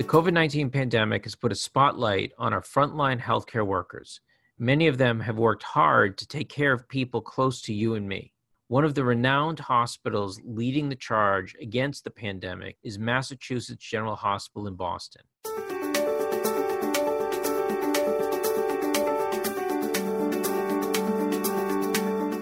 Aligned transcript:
The 0.00 0.06
COVID 0.06 0.32
19 0.32 0.70
pandemic 0.70 1.24
has 1.24 1.34
put 1.34 1.52
a 1.52 1.54
spotlight 1.54 2.32
on 2.38 2.54
our 2.54 2.62
frontline 2.62 3.20
healthcare 3.20 3.66
workers. 3.66 4.22
Many 4.58 4.86
of 4.86 4.96
them 4.96 5.20
have 5.20 5.36
worked 5.36 5.62
hard 5.62 6.16
to 6.16 6.26
take 6.26 6.48
care 6.48 6.72
of 6.72 6.88
people 6.88 7.20
close 7.20 7.60
to 7.60 7.74
you 7.74 7.96
and 7.96 8.08
me. 8.08 8.32
One 8.68 8.82
of 8.82 8.94
the 8.94 9.04
renowned 9.04 9.58
hospitals 9.58 10.40
leading 10.42 10.88
the 10.88 10.96
charge 10.96 11.54
against 11.60 12.04
the 12.04 12.10
pandemic 12.10 12.78
is 12.82 12.98
Massachusetts 12.98 13.84
General 13.84 14.16
Hospital 14.16 14.68
in 14.68 14.74
Boston. 14.74 15.20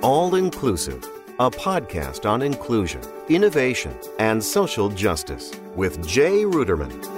All 0.00 0.36
Inclusive, 0.36 1.04
a 1.40 1.50
podcast 1.50 2.24
on 2.24 2.40
inclusion, 2.40 3.02
innovation, 3.28 3.96
and 4.20 4.40
social 4.40 4.88
justice 4.88 5.50
with 5.74 6.06
Jay 6.06 6.44
Ruderman. 6.44 7.17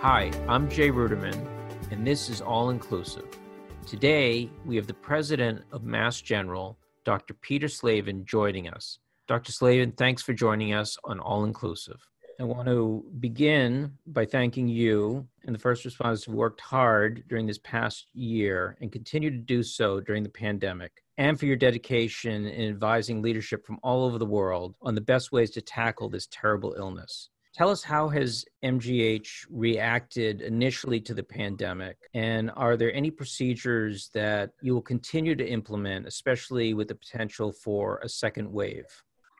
Hi, 0.00 0.30
I'm 0.46 0.70
Jay 0.70 0.90
Ruderman, 0.90 1.44
and 1.90 2.06
this 2.06 2.30
is 2.30 2.40
All 2.40 2.70
Inclusive. 2.70 3.26
Today, 3.84 4.48
we 4.64 4.76
have 4.76 4.86
the 4.86 4.94
president 4.94 5.64
of 5.72 5.82
Mass 5.82 6.20
General, 6.20 6.78
Dr. 7.04 7.34
Peter 7.34 7.66
Slavin, 7.66 8.24
joining 8.24 8.68
us. 8.68 9.00
Dr. 9.26 9.50
Slavin, 9.50 9.90
thanks 9.90 10.22
for 10.22 10.32
joining 10.32 10.72
us 10.72 10.96
on 11.02 11.18
All 11.18 11.42
Inclusive. 11.42 11.98
I 12.38 12.44
want 12.44 12.68
to 12.68 13.04
begin 13.18 13.92
by 14.06 14.24
thanking 14.24 14.68
you 14.68 15.26
and 15.44 15.52
the 15.52 15.58
first 15.58 15.84
responders 15.84 16.24
who 16.24 16.30
worked 16.30 16.60
hard 16.60 17.24
during 17.26 17.48
this 17.48 17.58
past 17.58 18.06
year 18.14 18.76
and 18.80 18.92
continue 18.92 19.32
to 19.32 19.36
do 19.36 19.64
so 19.64 19.98
during 19.98 20.22
the 20.22 20.28
pandemic, 20.28 20.92
and 21.16 21.40
for 21.40 21.46
your 21.46 21.56
dedication 21.56 22.46
in 22.46 22.70
advising 22.70 23.20
leadership 23.20 23.66
from 23.66 23.80
all 23.82 24.04
over 24.04 24.18
the 24.18 24.24
world 24.24 24.76
on 24.80 24.94
the 24.94 25.00
best 25.00 25.32
ways 25.32 25.50
to 25.50 25.60
tackle 25.60 26.08
this 26.08 26.28
terrible 26.30 26.76
illness. 26.78 27.30
Tell 27.58 27.70
us 27.70 27.82
how 27.82 28.08
has 28.10 28.44
MGH 28.64 29.46
reacted 29.50 30.42
initially 30.42 31.00
to 31.00 31.12
the 31.12 31.24
pandemic, 31.24 31.96
and 32.14 32.52
are 32.54 32.76
there 32.76 32.94
any 32.94 33.10
procedures 33.10 34.10
that 34.14 34.50
you 34.62 34.74
will 34.74 34.80
continue 34.80 35.34
to 35.34 35.44
implement, 35.44 36.06
especially 36.06 36.72
with 36.72 36.86
the 36.86 36.94
potential 36.94 37.50
for 37.50 37.98
a 38.04 38.08
second 38.08 38.48
wave? 38.48 38.84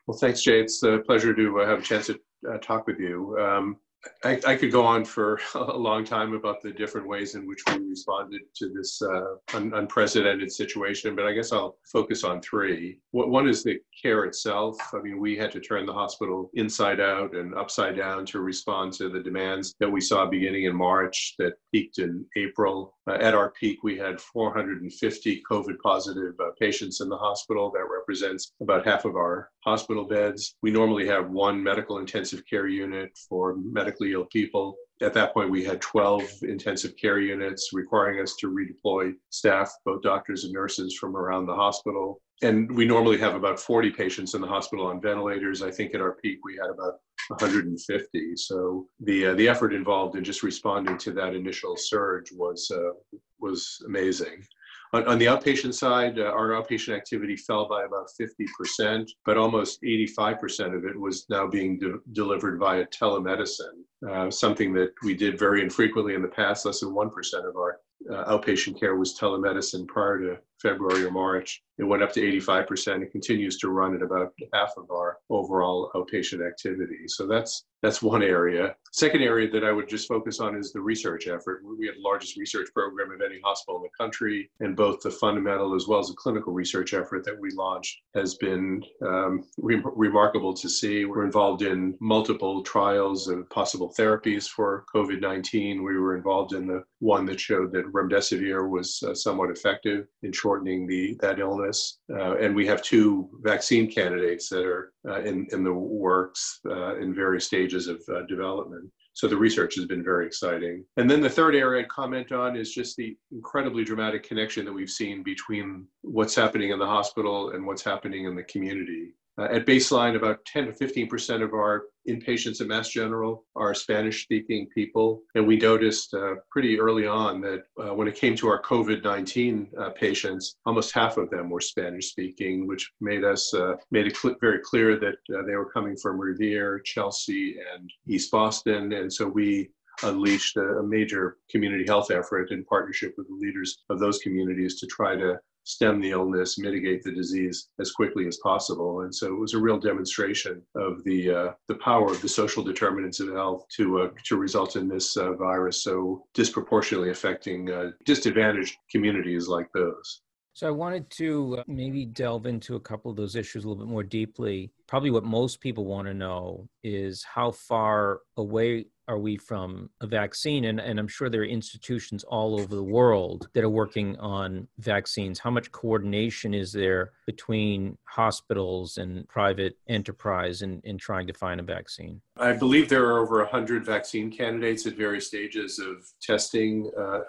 Well, 0.05 0.17
thanks, 0.17 0.41
Jay. 0.41 0.59
It's 0.59 0.83
a 0.83 0.97
pleasure 0.97 1.33
to 1.33 1.61
uh, 1.61 1.65
have 1.65 1.79
a 1.79 1.81
chance 1.81 2.07
to 2.07 2.19
uh, 2.51 2.57
talk 2.57 2.87
with 2.87 2.99
you. 2.99 3.37
Um, 3.39 3.77
I, 4.23 4.39
I, 4.47 4.55
could 4.55 4.71
go 4.71 4.85
on 4.85 5.03
for 5.03 5.39
a 5.55 5.77
long 5.77 6.05
time 6.05 6.33
about 6.33 6.61
the 6.61 6.71
different 6.71 7.07
ways 7.07 7.35
in 7.35 7.45
which 7.45 7.61
we 7.67 7.79
responded 7.79 8.41
to 8.55 8.69
this 8.69 9.01
uh, 9.01 9.35
un- 9.53 9.73
unprecedented 9.73 10.51
situation, 10.51 11.15
but 11.15 11.25
I 11.25 11.33
guess 11.33 11.51
I'll 11.51 11.77
focus 11.91 12.23
on 12.23 12.41
three. 12.41 12.99
One 13.11 13.49
is 13.49 13.63
the 13.63 13.79
care 14.01 14.23
itself. 14.23 14.77
I 14.93 14.99
mean, 14.99 15.19
we 15.19 15.35
had 15.35 15.51
to 15.51 15.59
turn 15.59 15.85
the 15.85 15.93
hospital 15.93 16.49
inside 16.53 17.01
out 17.01 17.35
and 17.35 17.53
upside 17.55 17.97
down 17.97 18.25
to 18.27 18.39
respond 18.39 18.93
to 18.93 19.09
the 19.09 19.19
demands 19.19 19.75
that 19.79 19.91
we 19.91 19.99
saw 19.99 20.25
beginning 20.25 20.63
in 20.63 20.75
March 20.75 21.35
that 21.37 21.53
peaked 21.73 21.99
in 21.99 22.25
April. 22.37 22.95
Uh, 23.07 23.15
at 23.15 23.33
our 23.33 23.51
peak, 23.59 23.83
we 23.83 23.97
had 23.97 24.21
450 24.21 25.43
COVID 25.49 25.75
positive 25.83 26.35
uh, 26.39 26.51
patients 26.59 27.01
in 27.01 27.09
the 27.09 27.17
hospital. 27.17 27.71
That 27.71 27.87
represents 27.91 28.53
about 28.61 28.85
half 28.85 29.03
of 29.03 29.15
our 29.15 29.49
hospital 29.63 30.05
beds. 30.05 30.55
We 30.61 30.71
normally 30.71 31.07
have 31.07 31.29
one 31.29 31.61
medical 31.61 31.99
intensive 31.99 32.43
care 32.49 32.67
unit 32.67 33.17
for 33.27 33.55
medically 33.57 34.13
ill 34.13 34.25
people. 34.25 34.75
At 35.01 35.13
that 35.13 35.33
point, 35.33 35.49
we 35.49 35.63
had 35.63 35.81
12 35.81 36.23
intensive 36.43 36.95
care 36.97 37.19
units 37.19 37.69
requiring 37.73 38.21
us 38.21 38.35
to 38.37 38.47
redeploy 38.47 39.13
staff, 39.29 39.71
both 39.85 40.01
doctors 40.01 40.43
and 40.43 40.53
nurses 40.53 40.95
from 40.95 41.15
around 41.15 41.45
the 41.45 41.55
hospital. 41.55 42.21
And 42.41 42.73
we 42.73 42.85
normally 42.85 43.17
have 43.17 43.35
about 43.35 43.59
40 43.59 43.91
patients 43.91 44.33
in 44.33 44.41
the 44.41 44.47
hospital 44.47 44.87
on 44.87 45.01
ventilators. 45.01 45.61
I 45.61 45.71
think 45.71 45.93
at 45.93 46.01
our 46.01 46.15
peak, 46.21 46.39
we 46.43 46.55
had 46.55 46.69
about 46.69 46.99
150. 47.29 48.35
So 48.35 48.87
the 49.01 49.27
uh, 49.27 49.33
the 49.35 49.47
effort 49.47 49.73
involved 49.73 50.15
in 50.15 50.23
just 50.23 50.41
responding 50.41 50.97
to 50.99 51.11
that 51.13 51.35
initial 51.35 51.75
surge 51.77 52.31
was 52.31 52.71
uh, 52.73 53.17
was 53.39 53.81
amazing. 53.85 54.43
On, 54.91 55.07
on 55.07 55.19
the 55.19 55.27
outpatient 55.27 55.73
side, 55.73 56.17
uh, 56.17 56.23
our 56.23 56.49
outpatient 56.49 56.95
activity 56.95 57.35
fell 57.35 57.67
by 57.67 57.83
about 57.83 58.09
50%, 58.19 59.07
but 59.23 59.37
almost 59.37 59.81
85% 59.83 60.75
of 60.75 60.85
it 60.85 60.99
was 60.99 61.25
now 61.29 61.47
being 61.47 61.77
de- 61.77 61.99
delivered 62.13 62.59
via 62.59 62.85
telemedicine, 62.87 63.83
uh, 64.09 64.31
something 64.31 64.73
that 64.73 64.89
we 65.03 65.13
did 65.13 65.37
very 65.37 65.61
infrequently 65.61 66.15
in 66.15 66.23
the 66.23 66.27
past. 66.27 66.65
Less 66.65 66.79
than 66.79 66.89
1% 66.89 67.07
of 67.47 67.55
our 67.55 67.79
uh, 68.11 68.25
outpatient 68.25 68.79
care 68.79 68.95
was 68.95 69.17
telemedicine 69.17 69.87
prior 69.87 70.19
to 70.19 70.37
February 70.61 71.05
or 71.05 71.11
March. 71.11 71.63
It 71.77 71.83
went 71.83 72.03
up 72.03 72.11
to 72.13 72.21
85%. 72.21 73.01
It 73.01 73.11
continues 73.11 73.57
to 73.59 73.69
run 73.69 73.95
at 73.95 74.01
about 74.01 74.33
half 74.53 74.73
of 74.77 74.91
our 74.91 75.17
overall 75.29 75.91
outpatient 75.95 76.45
activity. 76.45 77.07
So 77.07 77.25
that's 77.27 77.65
that's 77.81 78.01
one 78.01 78.21
area. 78.21 78.75
Second 78.91 79.21
area 79.21 79.49
that 79.51 79.63
I 79.63 79.71
would 79.71 79.87
just 79.87 80.09
focus 80.09 80.41
on 80.41 80.57
is 80.57 80.73
the 80.73 80.81
research 80.81 81.27
effort. 81.27 81.61
We 81.63 81.85
have 81.85 81.95
the 81.95 82.01
largest 82.01 82.35
research 82.35 82.67
program 82.73 83.11
of 83.11 83.21
any 83.21 83.39
hospital 83.41 83.77
in 83.77 83.83
the 83.83 84.03
country, 84.03 84.51
and 84.59 84.75
both 84.75 84.99
the 84.99 85.11
fundamental 85.11 85.73
as 85.73 85.87
well 85.87 85.99
as 85.99 86.07
the 86.07 86.15
clinical 86.15 86.51
research 86.51 86.93
effort 86.93 87.23
that 87.23 87.39
we 87.39 87.51
launched 87.51 88.01
has 88.15 88.35
been 88.35 88.83
um, 89.01 89.45
re- 89.57 89.81
remarkable 89.95 90.53
to 90.55 90.67
see. 90.67 91.05
We're 91.05 91.23
involved 91.23 91.61
in 91.61 91.95
multiple 92.01 92.61
trials 92.63 93.29
of 93.29 93.49
possible 93.49 93.93
therapies 93.97 94.45
for 94.49 94.83
COVID 94.93 95.21
19. 95.21 95.81
We 95.81 95.97
were 95.97 96.17
involved 96.17 96.51
in 96.51 96.67
the 96.67 96.83
one 96.99 97.25
that 97.27 97.39
showed 97.39 97.71
that 97.71 97.88
remdesivir 97.93 98.69
was 98.69 99.01
uh, 99.07 99.13
somewhat 99.13 99.51
effective 99.51 100.07
in 100.23 100.31
shortening 100.31 100.87
the 100.87 101.17
that 101.21 101.39
illness. 101.39 101.99
Uh, 102.11 102.37
and 102.37 102.55
we 102.55 102.65
have 102.67 102.81
two 102.81 103.29
vaccine 103.41 103.89
candidates 103.89 104.49
that 104.49 104.65
are 104.65 104.93
uh, 105.07 105.21
in, 105.21 105.47
in 105.51 105.63
the 105.63 105.73
works 105.73 106.59
uh, 106.69 106.97
in 106.97 107.13
various 107.13 107.45
stages 107.45 107.87
of 107.87 108.01
uh, 108.09 108.21
development. 108.27 108.89
So 109.13 109.27
the 109.27 109.35
research 109.35 109.75
has 109.75 109.85
been 109.85 110.03
very 110.03 110.25
exciting. 110.25 110.85
And 110.95 111.11
then 111.11 111.19
the 111.19 111.29
third 111.29 111.53
area 111.53 111.83
I'd 111.83 111.89
comment 111.89 112.31
on 112.31 112.55
is 112.55 112.73
just 112.73 112.95
the 112.95 113.17
incredibly 113.33 113.83
dramatic 113.83 114.23
connection 114.23 114.63
that 114.65 114.71
we've 114.71 114.89
seen 114.89 115.23
between 115.23 115.87
what's 116.03 116.35
happening 116.35 116.69
in 116.69 116.79
the 116.79 116.85
hospital 116.85 117.51
and 117.51 117.65
what's 117.65 117.83
happening 117.83 118.25
in 118.25 118.35
the 118.35 118.43
community. 118.43 119.09
Uh, 119.39 119.45
at 119.45 119.65
baseline, 119.65 120.17
about 120.17 120.43
10 120.45 120.65
to 120.65 120.71
15% 120.73 121.41
of 121.41 121.53
our 121.53 121.83
inpatients 122.09 122.59
at 122.59 122.67
Mass 122.67 122.89
General 122.89 123.45
are 123.55 123.73
Spanish 123.73 124.23
speaking 124.23 124.67
people. 124.75 125.21
And 125.33 125.47
we 125.47 125.55
noticed 125.55 126.13
uh, 126.13 126.35
pretty 126.51 126.77
early 126.77 127.07
on 127.07 127.39
that 127.41 127.63
uh, 127.81 127.93
when 127.93 128.09
it 128.09 128.15
came 128.15 128.35
to 128.35 128.49
our 128.49 128.61
COVID 128.61 129.03
19 129.03 129.69
uh, 129.79 129.89
patients, 129.91 130.55
almost 130.65 130.93
half 130.93 131.15
of 131.15 131.29
them 131.29 131.49
were 131.49 131.61
Spanish 131.61 132.09
speaking, 132.09 132.67
which 132.67 132.91
made 132.99 133.23
us 133.23 133.53
uh, 133.53 133.75
made 133.91 134.07
it 134.07 134.17
cl- 134.17 134.35
very 134.41 134.59
clear 134.59 134.99
that 134.99 135.15
uh, 135.33 135.43
they 135.45 135.55
were 135.55 135.71
coming 135.71 135.95
from 135.95 136.19
Revere, 136.19 136.79
Chelsea, 136.79 137.55
and 137.73 137.89
East 138.07 138.31
Boston. 138.31 138.91
And 138.91 139.11
so 139.11 139.25
we 139.25 139.69
unleashed 140.03 140.57
a, 140.57 140.79
a 140.79 140.83
major 140.83 141.37
community 141.49 141.85
health 141.87 142.11
effort 142.11 142.51
in 142.51 142.65
partnership 142.65 143.13
with 143.17 143.27
the 143.27 143.35
leaders 143.35 143.83
of 143.89 143.99
those 143.99 144.19
communities 144.19 144.79
to 144.79 144.87
try 144.87 145.15
to 145.15 145.39
stem 145.69 146.01
the 146.01 146.09
illness, 146.09 146.57
mitigate 146.57 147.03
the 147.03 147.11
disease 147.11 147.69
as 147.79 147.91
quickly 147.91 148.25
as 148.27 148.37
possible. 148.37 149.01
And 149.01 149.13
so 149.13 149.27
it 149.27 149.39
was 149.39 149.53
a 149.53 149.59
real 149.59 149.79
demonstration 149.79 150.63
of 150.75 151.03
the 151.03 151.31
uh, 151.31 151.51
the 151.67 151.75
power 151.75 152.11
of 152.11 152.21
the 152.21 152.27
social 152.27 152.63
determinants 152.63 153.19
of 153.19 153.29
health 153.29 153.65
to 153.77 154.01
uh, 154.01 154.09
to 154.25 154.35
result 154.35 154.75
in 154.75 154.87
this 154.87 155.15
uh, 155.15 155.33
virus 155.33 155.83
so 155.83 156.23
disproportionately 156.33 157.11
affecting 157.11 157.69
uh, 157.69 157.91
disadvantaged 158.03 158.75
communities 158.91 159.47
like 159.47 159.69
those. 159.73 160.21
So 160.59 160.67
I 160.67 160.71
wanted 160.71 161.09
to 161.11 161.59
uh, 161.59 161.63
maybe 161.67 162.03
delve 162.03 162.45
into 162.45 162.75
a 162.75 162.81
couple 162.81 163.09
of 163.09 163.15
those 163.15 163.37
issues 163.37 163.63
a 163.63 163.67
little 163.69 163.81
bit 163.81 163.89
more 163.89 164.03
deeply. 164.03 164.73
Probably 164.87 165.09
what 165.09 165.23
most 165.23 165.61
people 165.61 165.85
want 165.85 166.05
to 166.09 166.13
know 166.13 166.67
is 166.83 167.23
how 167.23 167.51
far 167.51 168.19
away 168.35 168.87
are 169.07 169.19
we 169.19 169.37
from 169.37 169.89
a 170.01 170.05
vaccine? 170.05 170.65
And, 170.65 170.81
and 170.81 170.99
I'm 170.99 171.07
sure 171.07 171.29
there 171.29 171.43
are 171.43 171.45
institutions 171.45 172.25
all 172.25 172.59
over 172.59 172.75
the 172.75 172.83
world 172.83 173.47
that 173.53 173.63
are 173.63 173.69
working 173.69 174.17
on 174.17 174.67
vaccines. 174.79 175.39
How 175.39 175.49
much 175.49 175.71
coordination 175.71 176.53
is 176.53 176.73
there 176.73 177.13
between 177.25 177.97
hospitals 178.03 178.97
and 178.97 179.25
private 179.29 179.77
enterprise 179.87 180.61
in, 180.61 180.81
in 180.83 180.97
trying 180.97 181.27
to 181.27 181.33
find 181.33 181.61
a 181.61 181.63
vaccine? 181.63 182.19
I 182.35 182.51
believe 182.51 182.89
there 182.89 183.05
are 183.05 183.19
over 183.19 183.37
100 183.37 183.85
vaccine 183.85 184.29
candidates 184.29 184.85
at 184.85 184.95
various 184.95 185.25
stages 185.25 185.79
of 185.79 186.05
testing. 186.21 186.91
Uh, 186.99 187.21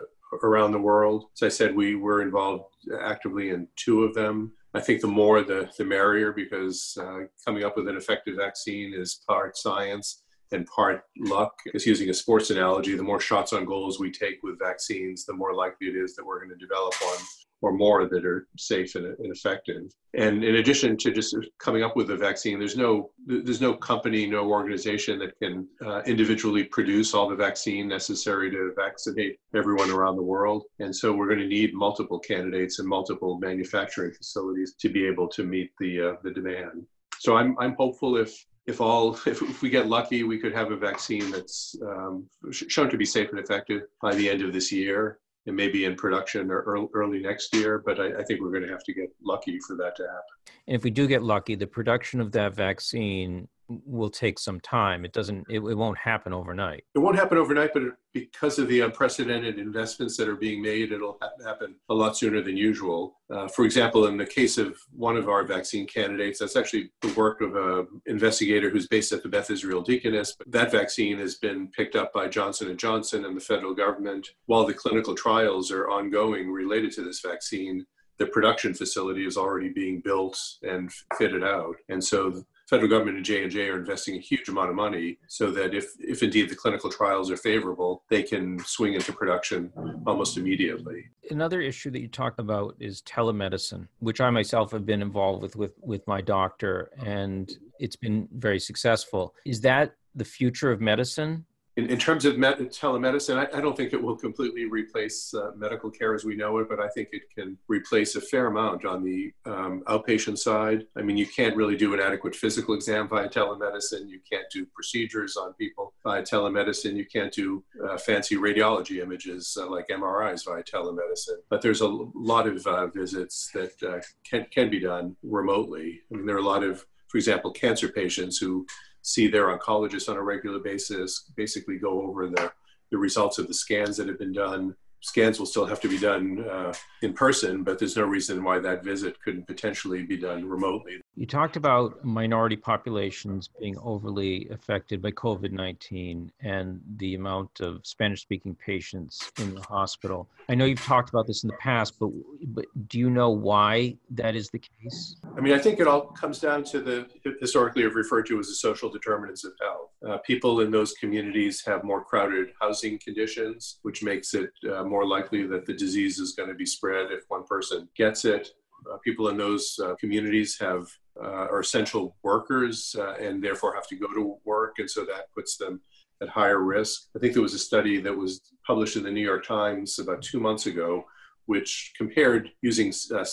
around 0.42 0.72
the 0.72 0.78
world. 0.78 1.26
As 1.36 1.42
I 1.42 1.48
said, 1.48 1.74
we 1.74 1.94
were 1.94 2.22
involved 2.22 2.64
actively 3.00 3.50
in 3.50 3.68
two 3.76 4.04
of 4.04 4.14
them. 4.14 4.52
I 4.74 4.80
think 4.80 5.00
the 5.00 5.08
more 5.08 5.42
the, 5.42 5.70
the 5.76 5.84
merrier 5.84 6.32
because 6.32 6.96
uh, 7.00 7.20
coming 7.44 7.64
up 7.64 7.76
with 7.76 7.88
an 7.88 7.96
effective 7.96 8.36
vaccine 8.36 8.94
is 8.94 9.22
part 9.26 9.56
science 9.56 10.22
and 10.52 10.66
part 10.66 11.04
luck. 11.18 11.52
Just 11.72 11.86
using 11.86 12.10
a 12.10 12.14
sports 12.14 12.50
analogy, 12.50 12.96
the 12.96 13.02
more 13.02 13.20
shots 13.20 13.52
on 13.52 13.64
goals 13.64 13.98
we 13.98 14.10
take 14.10 14.42
with 14.42 14.58
vaccines, 14.58 15.24
the 15.24 15.34
more 15.34 15.54
likely 15.54 15.88
it 15.88 15.96
is 15.96 16.14
that 16.16 16.24
we're 16.24 16.38
going 16.38 16.50
to 16.50 16.66
develop 16.66 16.94
one 17.02 17.18
or 17.62 17.72
more 17.72 18.08
that 18.08 18.24
are 18.24 18.48
safe 18.56 18.94
and, 18.94 19.06
and, 19.06 19.32
effective. 19.34 19.92
And 20.14 20.42
in 20.42 20.56
addition 20.56 20.96
to 20.98 21.12
just 21.12 21.36
coming 21.58 21.82
up 21.82 21.94
with 21.94 22.10
a 22.10 22.16
vaccine, 22.16 22.58
there's 22.58 22.76
no 22.76 23.10
there's 23.26 23.60
no 23.60 23.74
company, 23.74 24.26
no 24.26 24.48
organization 24.48 25.18
that 25.18 25.38
can 25.38 25.68
uh, 25.84 26.00
individually 26.06 26.64
produce 26.64 27.12
all 27.14 27.28
the 27.28 27.36
vaccine 27.36 27.88
necessary 27.88 28.50
to 28.50 28.72
vaccinate 28.76 29.38
everyone 29.54 29.90
around 29.90 30.16
the 30.16 30.22
world. 30.22 30.64
And 30.78 30.94
so 30.94 31.12
we're 31.12 31.28
going 31.28 31.40
to 31.40 31.46
need 31.46 31.74
multiple 31.74 32.18
candidates 32.18 32.78
and 32.78 32.88
multiple 32.88 33.38
manufacturing 33.38 34.12
facilities 34.12 34.74
to 34.80 34.88
be 34.88 35.06
able 35.06 35.28
to 35.28 35.44
meet 35.44 35.70
the 35.78 36.00
uh, 36.00 36.12
the 36.22 36.30
demand. 36.30 36.86
So 37.18 37.36
I'm 37.36 37.56
I'm 37.58 37.74
hopeful 37.74 38.16
if 38.16 38.34
if 38.70 38.80
all 38.80 39.14
if, 39.26 39.42
if, 39.42 39.62
we 39.62 39.68
get 39.68 39.88
lucky, 39.88 40.22
we 40.22 40.38
could 40.38 40.54
have 40.54 40.70
a 40.70 40.76
vaccine 40.76 41.30
that's 41.30 41.76
um, 41.82 42.26
shown 42.52 42.88
to 42.88 42.96
be 42.96 43.04
safe 43.04 43.28
and 43.30 43.38
effective 43.38 43.82
by 44.00 44.14
the 44.14 44.30
end 44.30 44.42
of 44.42 44.52
this 44.52 44.72
year, 44.72 45.18
and 45.46 45.54
maybe 45.54 45.84
in 45.84 45.94
production 45.96 46.50
or 46.50 46.60
early, 46.62 46.88
early 46.94 47.20
next 47.20 47.54
year. 47.54 47.82
But 47.84 48.00
I, 48.00 48.20
I 48.20 48.24
think 48.24 48.40
we're 48.40 48.52
going 48.52 48.64
to 48.64 48.72
have 48.72 48.84
to 48.84 48.94
get 48.94 49.10
lucky 49.22 49.58
for 49.66 49.76
that 49.76 49.96
to 49.96 50.04
happen. 50.04 50.54
And 50.66 50.76
if 50.76 50.84
we 50.84 50.90
do 50.90 51.06
get 51.06 51.22
lucky, 51.22 51.54
the 51.54 51.66
production 51.66 52.20
of 52.20 52.32
that 52.32 52.54
vaccine 52.54 53.48
will 53.86 54.10
take 54.10 54.38
some 54.38 54.60
time. 54.60 55.04
It 55.04 55.12
doesn't. 55.12 55.46
It, 55.48 55.60
it 55.60 55.74
won't 55.74 55.98
happen 55.98 56.32
overnight. 56.32 56.84
It 56.94 56.98
won't 56.98 57.16
happen 57.16 57.38
overnight, 57.38 57.72
but 57.72 57.82
because 58.12 58.58
of 58.58 58.68
the 58.68 58.80
unprecedented 58.80 59.58
investments 59.58 60.16
that 60.16 60.28
are 60.28 60.36
being 60.36 60.60
made, 60.60 60.92
it'll 60.92 61.18
happen 61.44 61.76
a 61.88 61.94
lot 61.94 62.16
sooner 62.16 62.42
than 62.42 62.56
usual. 62.56 63.16
Uh, 63.32 63.46
for 63.48 63.64
example, 63.64 64.06
in 64.06 64.16
the 64.16 64.26
case 64.26 64.58
of 64.58 64.76
one 64.92 65.16
of 65.16 65.28
our 65.28 65.44
vaccine 65.44 65.86
candidates, 65.86 66.40
that's 66.40 66.56
actually 66.56 66.90
the 67.02 67.12
work 67.14 67.40
of 67.40 67.54
an 67.54 67.86
investigator 68.06 68.70
who's 68.70 68.88
based 68.88 69.12
at 69.12 69.22
the 69.22 69.28
Beth 69.28 69.50
Israel 69.50 69.82
Deaconess. 69.82 70.34
But 70.36 70.50
That 70.50 70.72
vaccine 70.72 71.18
has 71.18 71.36
been 71.36 71.68
picked 71.68 71.94
up 71.94 72.12
by 72.12 72.28
Johnson 72.28 72.68
and 72.68 72.78
Johnson 72.78 73.24
and 73.24 73.36
the 73.36 73.40
federal 73.40 73.74
government. 73.74 74.30
While 74.46 74.66
the 74.66 74.74
clinical 74.74 75.14
trials 75.14 75.70
are 75.70 75.88
ongoing 75.88 76.50
related 76.50 76.92
to 76.92 77.02
this 77.02 77.20
vaccine, 77.20 77.86
the 78.18 78.26
production 78.26 78.74
facility 78.74 79.24
is 79.24 79.38
already 79.38 79.70
being 79.70 80.00
built 80.00 80.38
and 80.62 80.92
fitted 81.16 81.42
out, 81.42 81.76
and 81.88 82.04
so 82.04 82.44
federal 82.70 82.88
government 82.88 83.16
and 83.16 83.26
J&J 83.26 83.68
are 83.68 83.78
investing 83.78 84.14
a 84.16 84.20
huge 84.20 84.48
amount 84.48 84.70
of 84.70 84.76
money 84.76 85.18
so 85.26 85.50
that 85.50 85.74
if, 85.74 85.86
if 85.98 86.22
indeed 86.22 86.48
the 86.48 86.54
clinical 86.54 86.88
trials 86.88 87.28
are 87.30 87.36
favorable, 87.36 88.04
they 88.08 88.22
can 88.22 88.60
swing 88.60 88.94
into 88.94 89.12
production 89.12 89.72
almost 90.06 90.38
immediately. 90.38 91.06
Another 91.30 91.60
issue 91.60 91.90
that 91.90 92.00
you 92.00 92.08
talked 92.08 92.38
about 92.38 92.76
is 92.78 93.02
telemedicine, 93.02 93.88
which 93.98 94.20
I 94.20 94.30
myself 94.30 94.70
have 94.70 94.86
been 94.86 95.02
involved 95.02 95.42
with 95.42 95.56
with, 95.56 95.74
with 95.80 96.06
my 96.06 96.20
doctor, 96.20 96.90
and 97.04 97.50
it's 97.80 97.96
been 97.96 98.28
very 98.32 98.60
successful. 98.60 99.34
Is 99.44 99.60
that 99.62 99.96
the 100.14 100.24
future 100.24 100.70
of 100.70 100.80
medicine? 100.80 101.46
In, 101.80 101.88
in 101.88 101.98
terms 101.98 102.24
of 102.26 102.36
med- 102.36 102.58
telemedicine, 102.58 103.36
I, 103.38 103.56
I, 103.56 103.60
don't 103.60 103.76
think 103.76 103.92
it 103.92 104.02
will 104.02 104.16
completely 104.16 104.66
replace 104.66 105.32
uh, 105.32 105.52
medical 105.56 105.90
care 105.90 106.14
as 106.14 106.24
we 106.24 106.36
know 106.36 106.58
it, 106.58 106.68
but 106.68 106.78
I 106.78 106.88
think 106.88 107.08
it 107.12 107.22
can 107.34 107.56
replace 107.68 108.16
a 108.16 108.20
fair 108.20 108.48
amount 108.48 108.84
on 108.84 109.02
the 109.02 109.32
um, 109.46 109.82
outpatient 109.86 110.38
side. 110.38 110.86
I 110.96 111.02
mean, 111.02 111.16
you 111.16 111.26
can't 111.26 111.56
really 111.56 111.76
do 111.76 111.94
an 111.94 112.00
adequate 112.00 112.34
physical 112.34 112.74
exam 112.74 113.08
via 113.08 113.28
telemedicine. 113.28 114.08
You 114.08 114.20
can't 114.30 114.46
do 114.52 114.66
procedures 114.74 115.36
on 115.36 115.54
people 115.54 115.94
via 116.04 116.22
telemedicine. 116.22 116.96
You 116.96 117.06
can't 117.06 117.32
do 117.32 117.64
uh, 117.88 117.96
fancy 117.96 118.36
radiology 118.36 119.02
images 119.02 119.56
uh, 119.58 119.70
like 119.70 119.88
MRIs 119.88 120.44
via 120.44 120.62
telemedicine. 120.62 121.38
But 121.48 121.62
there's 121.62 121.80
a 121.80 121.88
lot 121.88 122.46
of 122.46 122.66
uh, 122.66 122.88
visits 122.88 123.50
that 123.54 123.82
uh, 123.82 124.00
can, 124.28 124.46
can 124.50 124.68
be 124.68 124.80
done 124.80 125.16
remotely. 125.22 126.00
I 126.12 126.16
mean, 126.16 126.26
there 126.26 126.36
are 126.36 126.40
a 126.40 126.42
lot 126.42 126.62
of, 126.62 126.84
for 127.08 127.16
example, 127.16 127.50
cancer 127.52 127.88
patients 127.88 128.36
who 128.36 128.66
see 129.02 129.28
their 129.28 129.56
oncologist 129.56 130.08
on 130.08 130.16
a 130.16 130.22
regular 130.22 130.58
basis, 130.58 131.30
basically 131.36 131.78
go 131.78 132.02
over 132.02 132.28
the, 132.28 132.52
the 132.90 132.98
results 132.98 133.38
of 133.38 133.48
the 133.48 133.54
scans 133.54 133.96
that 133.96 134.08
have 134.08 134.18
been 134.18 134.32
done, 134.32 134.74
scans 135.00 135.38
will 135.38 135.46
still 135.46 135.66
have 135.66 135.80
to 135.80 135.88
be 135.88 135.98
done 135.98 136.44
uh, 136.48 136.72
in 137.02 137.12
person, 137.12 137.62
but 137.62 137.78
there's 137.78 137.96
no 137.96 138.04
reason 138.04 138.44
why 138.44 138.58
that 138.58 138.84
visit 138.84 139.20
couldn't 139.22 139.46
potentially 139.46 140.02
be 140.02 140.16
done 140.16 140.46
remotely. 140.46 141.00
You 141.16 141.26
talked 141.26 141.56
about 141.56 142.04
minority 142.04 142.56
populations 142.56 143.50
being 143.60 143.76
overly 143.82 144.48
affected 144.50 145.02
by 145.02 145.10
COVID 145.10 145.50
19 145.50 146.30
and 146.40 146.80
the 146.96 147.14
amount 147.14 147.60
of 147.60 147.84
Spanish 147.84 148.22
speaking 148.22 148.54
patients 148.54 149.30
in 149.38 149.54
the 149.54 149.60
hospital. 149.60 150.28
I 150.48 150.54
know 150.54 150.64
you've 150.64 150.80
talked 150.80 151.08
about 151.10 151.26
this 151.26 151.42
in 151.42 151.48
the 151.48 151.56
past, 151.56 151.98
but, 151.98 152.10
but 152.46 152.66
do 152.88 152.98
you 152.98 153.10
know 153.10 153.30
why 153.30 153.96
that 154.10 154.36
is 154.36 154.50
the 154.50 154.60
case? 154.60 155.16
I 155.36 155.40
mean, 155.40 155.52
I 155.52 155.58
think 155.58 155.80
it 155.80 155.88
all 155.88 156.02
comes 156.06 156.38
down 156.38 156.64
to 156.64 156.80
the 156.80 157.06
historically 157.40 157.84
referred 157.84 158.26
to 158.26 158.38
as 158.38 158.46
the 158.46 158.54
social 158.54 158.88
determinants 158.88 159.44
of 159.44 159.52
health. 159.60 159.90
Uh, 160.06 160.18
people 160.18 160.60
in 160.60 160.70
those 160.70 160.92
communities 160.92 161.62
have 161.66 161.84
more 161.84 162.04
crowded 162.04 162.52
housing 162.60 162.98
conditions, 162.98 163.78
which 163.82 164.02
makes 164.02 164.32
it 164.32 164.50
uh, 164.72 164.84
more 164.84 165.06
likely 165.06 165.46
that 165.46 165.66
the 165.66 165.74
disease 165.74 166.18
is 166.18 166.32
going 166.32 166.48
to 166.48 166.54
be 166.54 166.66
spread 166.66 167.10
if 167.10 167.24
one 167.28 167.44
person 167.44 167.88
gets 167.96 168.24
it. 168.24 168.48
Uh, 168.90 168.96
people 169.04 169.28
in 169.28 169.36
those 169.36 169.78
uh, 169.84 169.94
communities 169.96 170.58
have 170.58 170.88
uh, 171.18 171.48
are 171.50 171.60
essential 171.60 172.16
workers 172.22 172.94
uh, 172.98 173.14
and 173.14 173.42
therefore 173.42 173.74
have 173.74 173.86
to 173.88 173.96
go 173.96 174.12
to 174.12 174.36
work, 174.44 174.78
and 174.78 174.90
so 174.90 175.04
that 175.04 175.32
puts 175.34 175.56
them 175.56 175.80
at 176.22 176.28
higher 176.28 176.60
risk. 176.62 177.08
I 177.16 177.18
think 177.18 177.32
there 177.32 177.42
was 177.42 177.54
a 177.54 177.58
study 177.58 178.00
that 178.00 178.16
was 178.16 178.40
published 178.66 178.96
in 178.96 179.02
the 179.02 179.10
New 179.10 179.24
York 179.24 179.46
Times 179.46 179.98
about 179.98 180.22
two 180.22 180.40
months 180.40 180.66
ago, 180.66 181.04
which 181.46 181.92
compared 181.96 182.50
using 182.62 182.92
uh, 183.14 183.24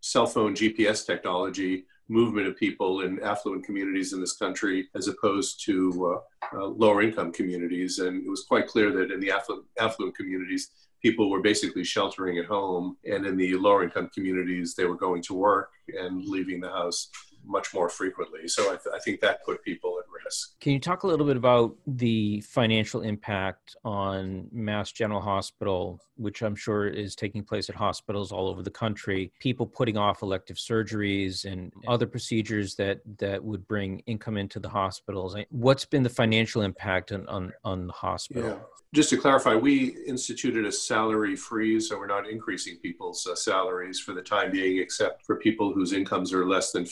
cell 0.00 0.26
phone 0.26 0.54
GPS 0.54 1.06
technology 1.06 1.84
movement 2.08 2.46
of 2.46 2.56
people 2.56 3.00
in 3.00 3.18
affluent 3.22 3.64
communities 3.64 4.12
in 4.12 4.20
this 4.20 4.36
country 4.36 4.88
as 4.94 5.08
opposed 5.08 5.64
to 5.64 6.20
uh, 6.52 6.56
uh, 6.56 6.66
lower 6.66 7.02
income 7.02 7.32
communities. 7.32 7.98
And 7.98 8.26
it 8.26 8.28
was 8.28 8.44
quite 8.44 8.66
clear 8.66 8.90
that 8.92 9.10
in 9.10 9.20
the 9.20 9.30
affluent, 9.30 9.64
affluent 9.78 10.14
communities, 10.14 10.70
people 11.04 11.28
were 11.28 11.42
basically 11.42 11.84
sheltering 11.84 12.38
at 12.38 12.46
home. 12.46 12.96
And 13.04 13.26
in 13.26 13.36
the 13.36 13.54
lower 13.56 13.84
income 13.84 14.10
communities, 14.14 14.74
they 14.74 14.86
were 14.86 14.96
going 14.96 15.20
to 15.24 15.34
work 15.34 15.68
and 15.88 16.24
leaving 16.24 16.60
the 16.60 16.70
house 16.70 17.10
much 17.46 17.74
more 17.74 17.88
frequently. 17.88 18.48
So 18.48 18.64
I, 18.64 18.76
th- 18.76 18.94
I, 18.94 18.98
think 18.98 19.20
that 19.20 19.44
put 19.44 19.62
people 19.62 19.98
at 19.98 20.04
risk. 20.24 20.58
Can 20.60 20.72
you 20.72 20.80
talk 20.80 21.02
a 21.02 21.06
little 21.06 21.26
bit 21.26 21.36
about 21.36 21.76
the 21.86 22.40
financial 22.42 23.02
impact 23.02 23.76
on 23.84 24.48
Mass 24.52 24.92
General 24.92 25.20
Hospital, 25.20 26.00
which 26.16 26.42
I'm 26.42 26.56
sure 26.56 26.86
is 26.86 27.14
taking 27.14 27.44
place 27.44 27.68
at 27.68 27.76
hospitals 27.76 28.32
all 28.32 28.48
over 28.48 28.62
the 28.62 28.70
country? 28.70 29.32
People 29.40 29.66
putting 29.66 29.96
off 29.96 30.22
elective 30.22 30.56
surgeries 30.56 31.44
and 31.44 31.72
other 31.86 32.06
procedures 32.06 32.74
that 32.76 33.00
that 33.18 33.42
would 33.42 33.66
bring 33.68 34.00
income 34.06 34.36
into 34.36 34.58
the 34.58 34.68
hospitals. 34.68 35.36
What's 35.50 35.84
been 35.84 36.02
the 36.02 36.08
financial 36.08 36.62
impact 36.62 37.12
on 37.12 37.28
on, 37.28 37.52
on 37.64 37.86
the 37.86 37.92
hospital? 37.92 38.48
Yeah 38.48 38.56
just 38.94 39.10
to 39.10 39.16
clarify, 39.16 39.56
we 39.56 39.96
instituted 40.06 40.64
a 40.64 40.70
salary 40.70 41.34
freeze, 41.34 41.88
so 41.88 41.98
we're 41.98 42.06
not 42.06 42.30
increasing 42.30 42.76
people's 42.76 43.26
uh, 43.26 43.34
salaries 43.34 43.98
for 43.98 44.12
the 44.12 44.22
time 44.22 44.52
being, 44.52 44.78
except 44.78 45.26
for 45.26 45.34
people 45.34 45.72
whose 45.72 45.92
incomes 45.92 46.32
are 46.32 46.46
less 46.46 46.70
than 46.70 46.84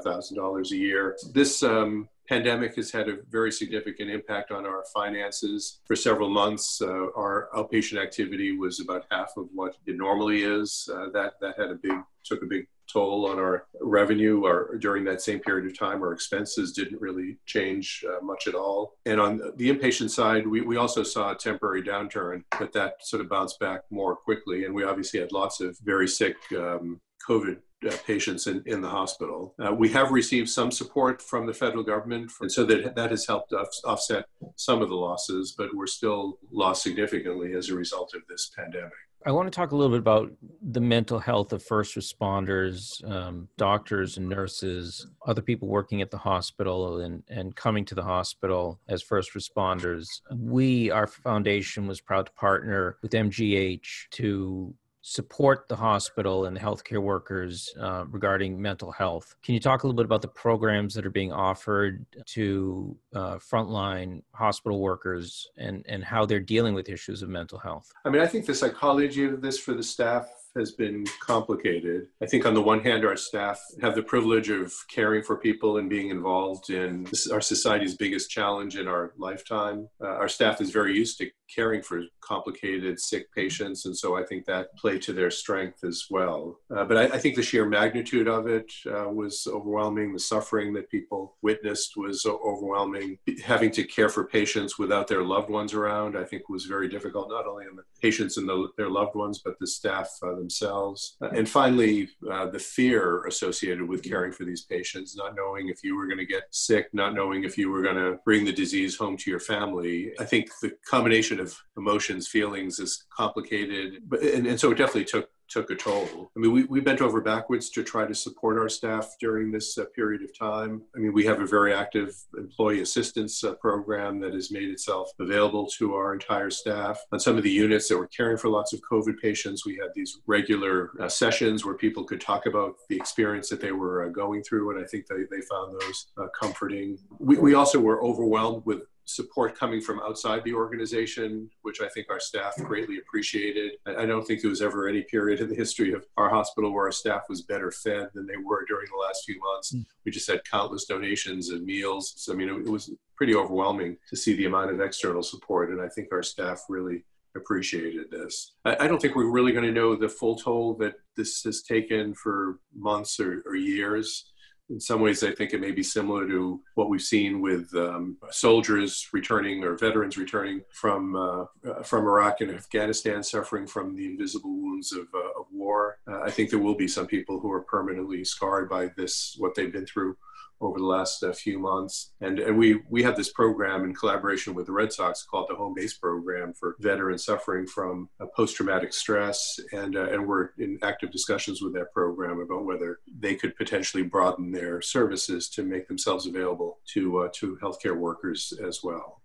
$55,000 0.00 0.70
a 0.70 0.76
year. 0.76 1.16
This 1.32 1.62
um, 1.62 2.08
pandemic 2.28 2.76
has 2.76 2.90
had 2.90 3.08
a 3.08 3.18
very 3.30 3.52
significant 3.52 4.10
impact 4.10 4.50
on 4.50 4.66
our 4.66 4.84
finances. 4.94 5.80
For 5.86 5.96
several 5.96 6.30
months, 6.30 6.80
uh, 6.80 6.86
our 7.16 7.48
outpatient 7.54 8.02
activity 8.02 8.56
was 8.56 8.80
about 8.80 9.06
half 9.10 9.32
of 9.36 9.48
what 9.52 9.76
it 9.86 9.96
normally 9.96 10.42
is. 10.42 10.88
Uh, 10.92 11.10
that 11.10 11.34
that 11.40 11.58
had 11.58 11.70
a 11.70 11.74
big 11.74 11.98
took 12.24 12.42
a 12.42 12.46
big 12.46 12.66
toll 12.92 13.28
on 13.28 13.38
our 13.38 13.66
revenue 13.80 14.44
or 14.44 14.76
during 14.78 15.04
that 15.04 15.20
same 15.22 15.40
period 15.40 15.66
of 15.66 15.78
time 15.78 16.02
our 16.02 16.12
expenses 16.12 16.72
didn't 16.72 17.00
really 17.00 17.38
change 17.46 18.04
uh, 18.08 18.22
much 18.24 18.46
at 18.46 18.54
all 18.54 18.94
and 19.06 19.20
on 19.20 19.40
the 19.56 19.70
inpatient 19.70 20.10
side 20.10 20.46
we, 20.46 20.60
we 20.60 20.76
also 20.76 21.02
saw 21.02 21.32
a 21.32 21.34
temporary 21.34 21.82
downturn 21.82 22.42
but 22.58 22.72
that 22.72 22.94
sort 23.00 23.22
of 23.22 23.28
bounced 23.28 23.58
back 23.60 23.82
more 23.90 24.14
quickly 24.14 24.64
and 24.64 24.74
we 24.74 24.84
obviously 24.84 25.18
had 25.18 25.32
lots 25.32 25.60
of 25.60 25.78
very 25.84 26.08
sick 26.08 26.36
um, 26.56 27.00
covid 27.26 27.58
uh, 27.88 27.96
patients 28.06 28.46
in, 28.46 28.62
in 28.66 28.80
the 28.80 28.88
hospital. 28.88 29.54
Uh, 29.64 29.72
we 29.72 29.88
have 29.90 30.10
received 30.10 30.48
some 30.48 30.70
support 30.70 31.20
from 31.22 31.46
the 31.46 31.54
federal 31.54 31.82
government, 31.82 32.30
for, 32.30 32.44
and 32.44 32.52
so 32.52 32.64
that 32.64 32.94
that 32.94 33.10
has 33.10 33.26
helped 33.26 33.52
us 33.52 33.80
offset 33.84 34.24
some 34.56 34.82
of 34.82 34.88
the 34.88 34.94
losses, 34.94 35.54
but 35.56 35.74
we're 35.74 35.86
still 35.86 36.38
lost 36.50 36.82
significantly 36.82 37.54
as 37.54 37.68
a 37.68 37.74
result 37.74 38.14
of 38.14 38.22
this 38.28 38.50
pandemic. 38.56 38.92
I 39.24 39.30
want 39.30 39.46
to 39.46 39.54
talk 39.54 39.70
a 39.70 39.76
little 39.76 39.92
bit 39.92 40.00
about 40.00 40.32
the 40.62 40.80
mental 40.80 41.18
health 41.18 41.52
of 41.52 41.62
first 41.62 41.94
responders, 41.94 43.08
um, 43.08 43.48
doctors 43.56 44.16
and 44.16 44.28
nurses, 44.28 45.06
other 45.26 45.42
people 45.42 45.68
working 45.68 46.02
at 46.02 46.10
the 46.10 46.18
hospital 46.18 47.00
and, 47.00 47.22
and 47.28 47.54
coming 47.54 47.84
to 47.86 47.94
the 47.94 48.02
hospital 48.02 48.80
as 48.88 49.00
first 49.02 49.34
responders. 49.34 50.08
We, 50.34 50.90
our 50.90 51.06
foundation, 51.06 51.86
was 51.86 52.00
proud 52.00 52.26
to 52.26 52.32
partner 52.32 52.96
with 53.02 53.12
MGH 53.12 54.08
to 54.12 54.74
support 55.02 55.68
the 55.68 55.76
hospital 55.76 56.46
and 56.46 56.56
the 56.56 56.60
healthcare 56.60 57.02
workers 57.02 57.74
uh, 57.80 58.04
regarding 58.08 58.60
mental 58.60 58.92
health. 58.92 59.34
Can 59.42 59.54
you 59.54 59.60
talk 59.60 59.82
a 59.82 59.86
little 59.86 59.96
bit 59.96 60.04
about 60.04 60.22
the 60.22 60.28
programs 60.28 60.94
that 60.94 61.04
are 61.04 61.10
being 61.10 61.32
offered 61.32 62.06
to 62.26 62.96
uh, 63.14 63.34
frontline 63.36 64.22
hospital 64.32 64.80
workers 64.80 65.48
and, 65.58 65.84
and 65.88 66.04
how 66.04 66.24
they're 66.24 66.40
dealing 66.40 66.72
with 66.72 66.88
issues 66.88 67.20
of 67.22 67.28
mental 67.28 67.58
health? 67.58 67.92
I 68.04 68.10
mean, 68.10 68.22
I 68.22 68.26
think 68.26 68.46
the 68.46 68.54
psychology 68.54 69.24
of 69.24 69.42
this 69.42 69.58
for 69.58 69.74
the 69.74 69.82
staff 69.82 70.28
has 70.56 70.72
been 70.72 71.04
complicated. 71.20 72.08
I 72.22 72.26
think 72.26 72.46
on 72.46 72.54
the 72.54 72.62
one 72.62 72.80
hand, 72.80 73.04
our 73.04 73.16
staff 73.16 73.60
have 73.80 73.94
the 73.94 74.02
privilege 74.02 74.50
of 74.50 74.72
caring 74.88 75.22
for 75.22 75.36
people 75.36 75.78
and 75.78 75.88
being 75.88 76.10
involved 76.10 76.70
in 76.70 77.06
our 77.32 77.40
society's 77.40 77.96
biggest 77.96 78.30
challenge 78.30 78.76
in 78.76 78.88
our 78.88 79.12
lifetime. 79.18 79.88
Uh, 80.02 80.08
our 80.08 80.28
staff 80.28 80.60
is 80.60 80.70
very 80.70 80.94
used 80.94 81.18
to 81.18 81.30
caring 81.54 81.82
for 81.82 82.02
complicated, 82.20 82.98
sick 82.98 83.32
patients, 83.34 83.84
and 83.84 83.96
so 83.96 84.16
I 84.16 84.24
think 84.24 84.46
that 84.46 84.74
played 84.76 85.02
to 85.02 85.12
their 85.12 85.30
strength 85.30 85.84
as 85.84 86.06
well. 86.10 86.58
Uh, 86.74 86.84
but 86.84 86.96
I, 86.96 87.02
I, 87.04 87.18
think 87.18 87.36
the 87.36 87.42
sheer 87.42 87.66
magnitude 87.66 88.28
of 88.28 88.46
it 88.46 88.72
uh, 88.86 89.08
was 89.08 89.46
overwhelming. 89.50 90.12
The 90.12 90.18
suffering 90.18 90.72
that 90.74 90.90
people 90.90 91.36
witnessed 91.42 91.92
was 91.96 92.24
overwhelming. 92.26 93.18
Having 93.44 93.72
to 93.72 93.84
care 93.84 94.08
for 94.08 94.26
patients 94.26 94.78
without 94.78 95.08
their 95.08 95.22
loved 95.22 95.50
ones 95.50 95.74
around, 95.74 96.16
I 96.16 96.24
think, 96.24 96.48
was 96.48 96.64
very 96.64 96.88
difficult, 96.88 97.28
not 97.28 97.46
only 97.46 97.66
on 97.66 97.76
the 97.76 97.82
patients 98.00 98.36
and 98.36 98.48
the, 98.48 98.68
their 98.76 98.90
loved 98.90 99.14
ones, 99.14 99.40
but 99.44 99.58
the 99.60 99.66
staff 99.66 100.08
uh, 100.22 100.41
themselves. 100.42 101.16
And 101.38 101.48
finally, 101.48 102.08
uh, 102.30 102.46
the 102.56 102.58
fear 102.58 103.24
associated 103.32 103.88
with 103.88 104.02
caring 104.02 104.32
for 104.32 104.44
these 104.44 104.64
patients, 104.74 105.16
not 105.16 105.34
knowing 105.36 105.68
if 105.68 105.78
you 105.84 105.96
were 105.96 106.06
going 106.06 106.18
to 106.18 106.26
get 106.36 106.44
sick, 106.50 106.84
not 106.92 107.14
knowing 107.14 107.44
if 107.44 107.56
you 107.56 107.70
were 107.70 107.82
going 107.82 108.00
to 108.04 108.18
bring 108.24 108.44
the 108.44 108.52
disease 108.52 108.96
home 108.96 109.16
to 109.18 109.30
your 109.30 109.40
family. 109.40 110.12
I 110.18 110.24
think 110.24 110.44
the 110.60 110.72
combination 110.94 111.38
of 111.40 111.56
emotions, 111.76 112.28
feelings 112.28 112.78
is 112.78 112.92
complicated, 113.16 114.02
but 114.08 114.20
and, 114.22 114.46
and 114.46 114.58
so 114.58 114.70
it 114.72 114.78
definitely 114.78 115.04
took 115.14 115.28
took 115.52 115.70
a 115.70 115.74
toll. 115.74 116.30
I 116.36 116.40
mean, 116.40 116.52
we, 116.52 116.64
we 116.64 116.80
bent 116.80 117.00
over 117.00 117.20
backwards 117.20 117.70
to 117.70 117.82
try 117.82 118.06
to 118.06 118.14
support 118.14 118.58
our 118.58 118.68
staff 118.68 119.14
during 119.20 119.50
this 119.52 119.76
uh, 119.76 119.84
period 119.94 120.22
of 120.22 120.36
time. 120.36 120.82
I 120.96 120.98
mean, 120.98 121.12
we 121.12 121.24
have 121.26 121.40
a 121.40 121.46
very 121.46 121.74
active 121.74 122.14
employee 122.36 122.80
assistance 122.80 123.44
uh, 123.44 123.54
program 123.54 124.20
that 124.20 124.34
has 124.34 124.50
made 124.50 124.68
itself 124.70 125.10
available 125.20 125.66
to 125.78 125.94
our 125.94 126.14
entire 126.14 126.50
staff. 126.50 126.98
On 127.12 127.20
some 127.20 127.36
of 127.36 127.42
the 127.42 127.50
units 127.50 127.88
that 127.88 127.98
were 127.98 128.08
caring 128.08 128.38
for 128.38 128.48
lots 128.48 128.72
of 128.72 128.80
COVID 128.90 129.18
patients, 129.20 129.66
we 129.66 129.76
had 129.76 129.90
these 129.94 130.20
regular 130.26 130.90
uh, 131.00 131.08
sessions 131.08 131.64
where 131.64 131.74
people 131.74 132.04
could 132.04 132.20
talk 132.20 132.46
about 132.46 132.74
the 132.88 132.96
experience 132.96 133.48
that 133.50 133.60
they 133.60 133.72
were 133.72 134.06
uh, 134.06 134.08
going 134.08 134.42
through, 134.42 134.70
and 134.70 134.82
I 134.82 134.86
think 134.86 135.06
they, 135.06 135.22
they 135.30 135.42
found 135.42 135.74
those 135.80 136.06
uh, 136.18 136.26
comforting. 136.40 136.98
We, 137.18 137.36
we 137.36 137.54
also 137.54 137.78
were 137.78 138.02
overwhelmed 138.02 138.64
with 138.64 138.82
support 139.04 139.58
coming 139.58 139.80
from 139.80 140.00
outside 140.00 140.44
the 140.44 140.54
organization, 140.54 141.50
which 141.62 141.80
I 141.80 141.88
think 141.88 142.08
our 142.10 142.20
staff 142.20 142.54
greatly 142.56 142.98
appreciated. 142.98 143.72
I 143.86 144.06
don't 144.06 144.26
think 144.26 144.40
there 144.40 144.50
was 144.50 144.62
ever 144.62 144.88
any 144.88 145.02
period 145.02 145.40
in 145.40 145.48
the 145.48 145.54
history 145.54 145.92
of 145.92 146.06
our 146.16 146.30
hospital 146.30 146.72
where 146.72 146.84
our 146.84 146.92
staff 146.92 147.22
was 147.28 147.42
better 147.42 147.70
fed 147.70 148.10
than 148.14 148.26
they 148.26 148.36
were 148.36 148.64
during 148.66 148.86
the 148.90 149.06
last 149.06 149.24
few 149.24 149.40
months. 149.40 149.72
Mm. 149.72 149.84
We 150.04 150.12
just 150.12 150.30
had 150.30 150.44
countless 150.44 150.84
donations 150.84 151.50
and 151.50 151.64
meals. 151.64 152.14
So, 152.16 152.32
I 152.32 152.36
mean, 152.36 152.48
it, 152.48 152.68
was 152.68 152.90
pretty 153.16 153.34
overwhelming 153.34 153.98
to 154.08 154.16
see 154.16 154.34
the 154.34 154.46
amount 154.46 154.70
of 154.70 154.80
external 154.80 155.22
support. 155.22 155.70
And 155.70 155.80
I 155.80 155.88
think 155.88 156.08
our 156.12 156.22
staff 156.22 156.64
really 156.68 157.04
appreciated 157.34 158.10
this. 158.10 158.52
I, 158.64 158.86
don't 158.86 159.00
think 159.00 159.16
we're 159.16 159.30
really 159.30 159.52
going 159.52 159.64
to 159.64 159.72
know 159.72 159.96
the 159.96 160.08
full 160.08 160.36
toll 160.36 160.74
that 160.74 160.94
this 161.16 161.42
has 161.42 161.62
taken 161.62 162.14
for 162.14 162.58
months 162.74 163.18
or, 163.20 163.42
or 163.46 163.56
years 163.56 164.31
in 164.70 164.80
some 164.80 165.00
ways, 165.00 165.22
I 165.22 165.32
think 165.32 165.52
it 165.52 165.60
may 165.60 165.70
be 165.70 165.82
similar 165.82 166.26
to 166.28 166.60
what 166.74 166.88
we've 166.88 167.02
seen 167.02 167.40
with 167.40 167.74
um, 167.74 168.16
soldiers 168.30 169.08
returning 169.12 169.64
or 169.64 169.76
veterans 169.76 170.16
returning 170.16 170.62
from 170.72 171.14
uh, 171.16 171.44
uh, 171.68 171.82
from 171.82 172.04
Iraq 172.04 172.40
and 172.40 172.50
Afghanistan, 172.50 173.22
suffering 173.22 173.66
from 173.66 173.94
the 173.94 174.06
invisible 174.06 174.54
wounds 174.56 174.92
of, 174.92 175.06
uh, 175.14 175.40
of 175.40 175.46
war. 175.52 175.98
Uh, 176.08 176.20
I 176.20 176.30
think 176.30 176.50
there 176.50 176.58
will 176.58 176.76
be 176.76 176.88
some 176.88 177.06
people 177.06 177.40
who 177.40 177.50
are 177.52 177.62
permanently 177.62 178.24
scarred 178.24 178.68
by 178.68 178.90
this, 178.96 179.34
what 179.38 179.54
they've 179.54 179.72
been 179.72 179.86
through 179.86 180.16
over 180.62 180.78
the 180.78 180.84
last 180.84 181.22
uh, 181.22 181.32
few 181.32 181.58
months. 181.58 182.12
And, 182.20 182.38
and 182.38 182.56
we, 182.56 182.80
we 182.88 183.02
have 183.02 183.16
this 183.16 183.32
program 183.32 183.84
in 183.84 183.94
collaboration 183.94 184.54
with 184.54 184.66
the 184.66 184.72
Red 184.72 184.92
Sox 184.92 185.24
called 185.24 185.48
the 185.48 185.56
Home 185.56 185.74
Base 185.74 185.94
Program 185.94 186.54
for 186.54 186.76
veterans 186.78 187.24
suffering 187.24 187.66
from 187.66 188.08
uh, 188.20 188.26
post 188.34 188.56
traumatic 188.56 188.92
stress. 188.92 189.58
And, 189.72 189.96
uh, 189.96 190.10
and 190.10 190.26
we're 190.26 190.50
in 190.58 190.78
active 190.82 191.10
discussions 191.10 191.60
with 191.60 191.74
that 191.74 191.92
program 191.92 192.40
about 192.40 192.64
whether 192.64 193.00
they 193.18 193.34
could 193.34 193.56
potentially 193.56 194.04
broaden 194.04 194.52
their 194.52 194.80
services 194.80 195.48
to 195.50 195.62
make 195.64 195.88
themselves 195.88 196.26
available 196.26 196.78
to, 196.94 197.18
uh, 197.18 197.28
to 197.34 197.58
healthcare 197.60 197.96
workers 197.96 198.52
as 198.64 198.80
well. 198.82 199.20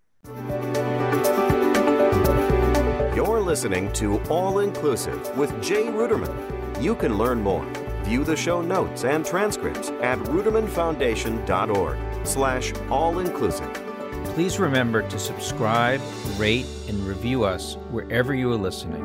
You're 3.15 3.41
listening 3.41 3.91
to 3.93 4.19
All 4.23 4.59
Inclusive 4.59 5.37
with 5.37 5.61
Jay 5.61 5.85
Ruderman. 5.85 6.81
You 6.81 6.95
can 6.95 7.17
learn 7.17 7.41
more 7.41 7.65
View 8.07 8.23
the 8.23 8.37
show 8.37 8.61
notes 8.61 9.03
and 9.03 9.25
transcripts 9.25 9.89
at 10.01 10.17
rudermanfoundation.org 10.19 12.25
slash 12.25 12.71
all-inclusive. 12.89 13.73
Please 14.33 14.59
remember 14.59 15.01
to 15.09 15.19
subscribe, 15.19 15.99
rate, 16.37 16.65
and 16.87 17.05
review 17.05 17.43
us 17.43 17.75
wherever 17.91 18.33
you 18.33 18.49
are 18.49 18.55
listening. 18.55 19.03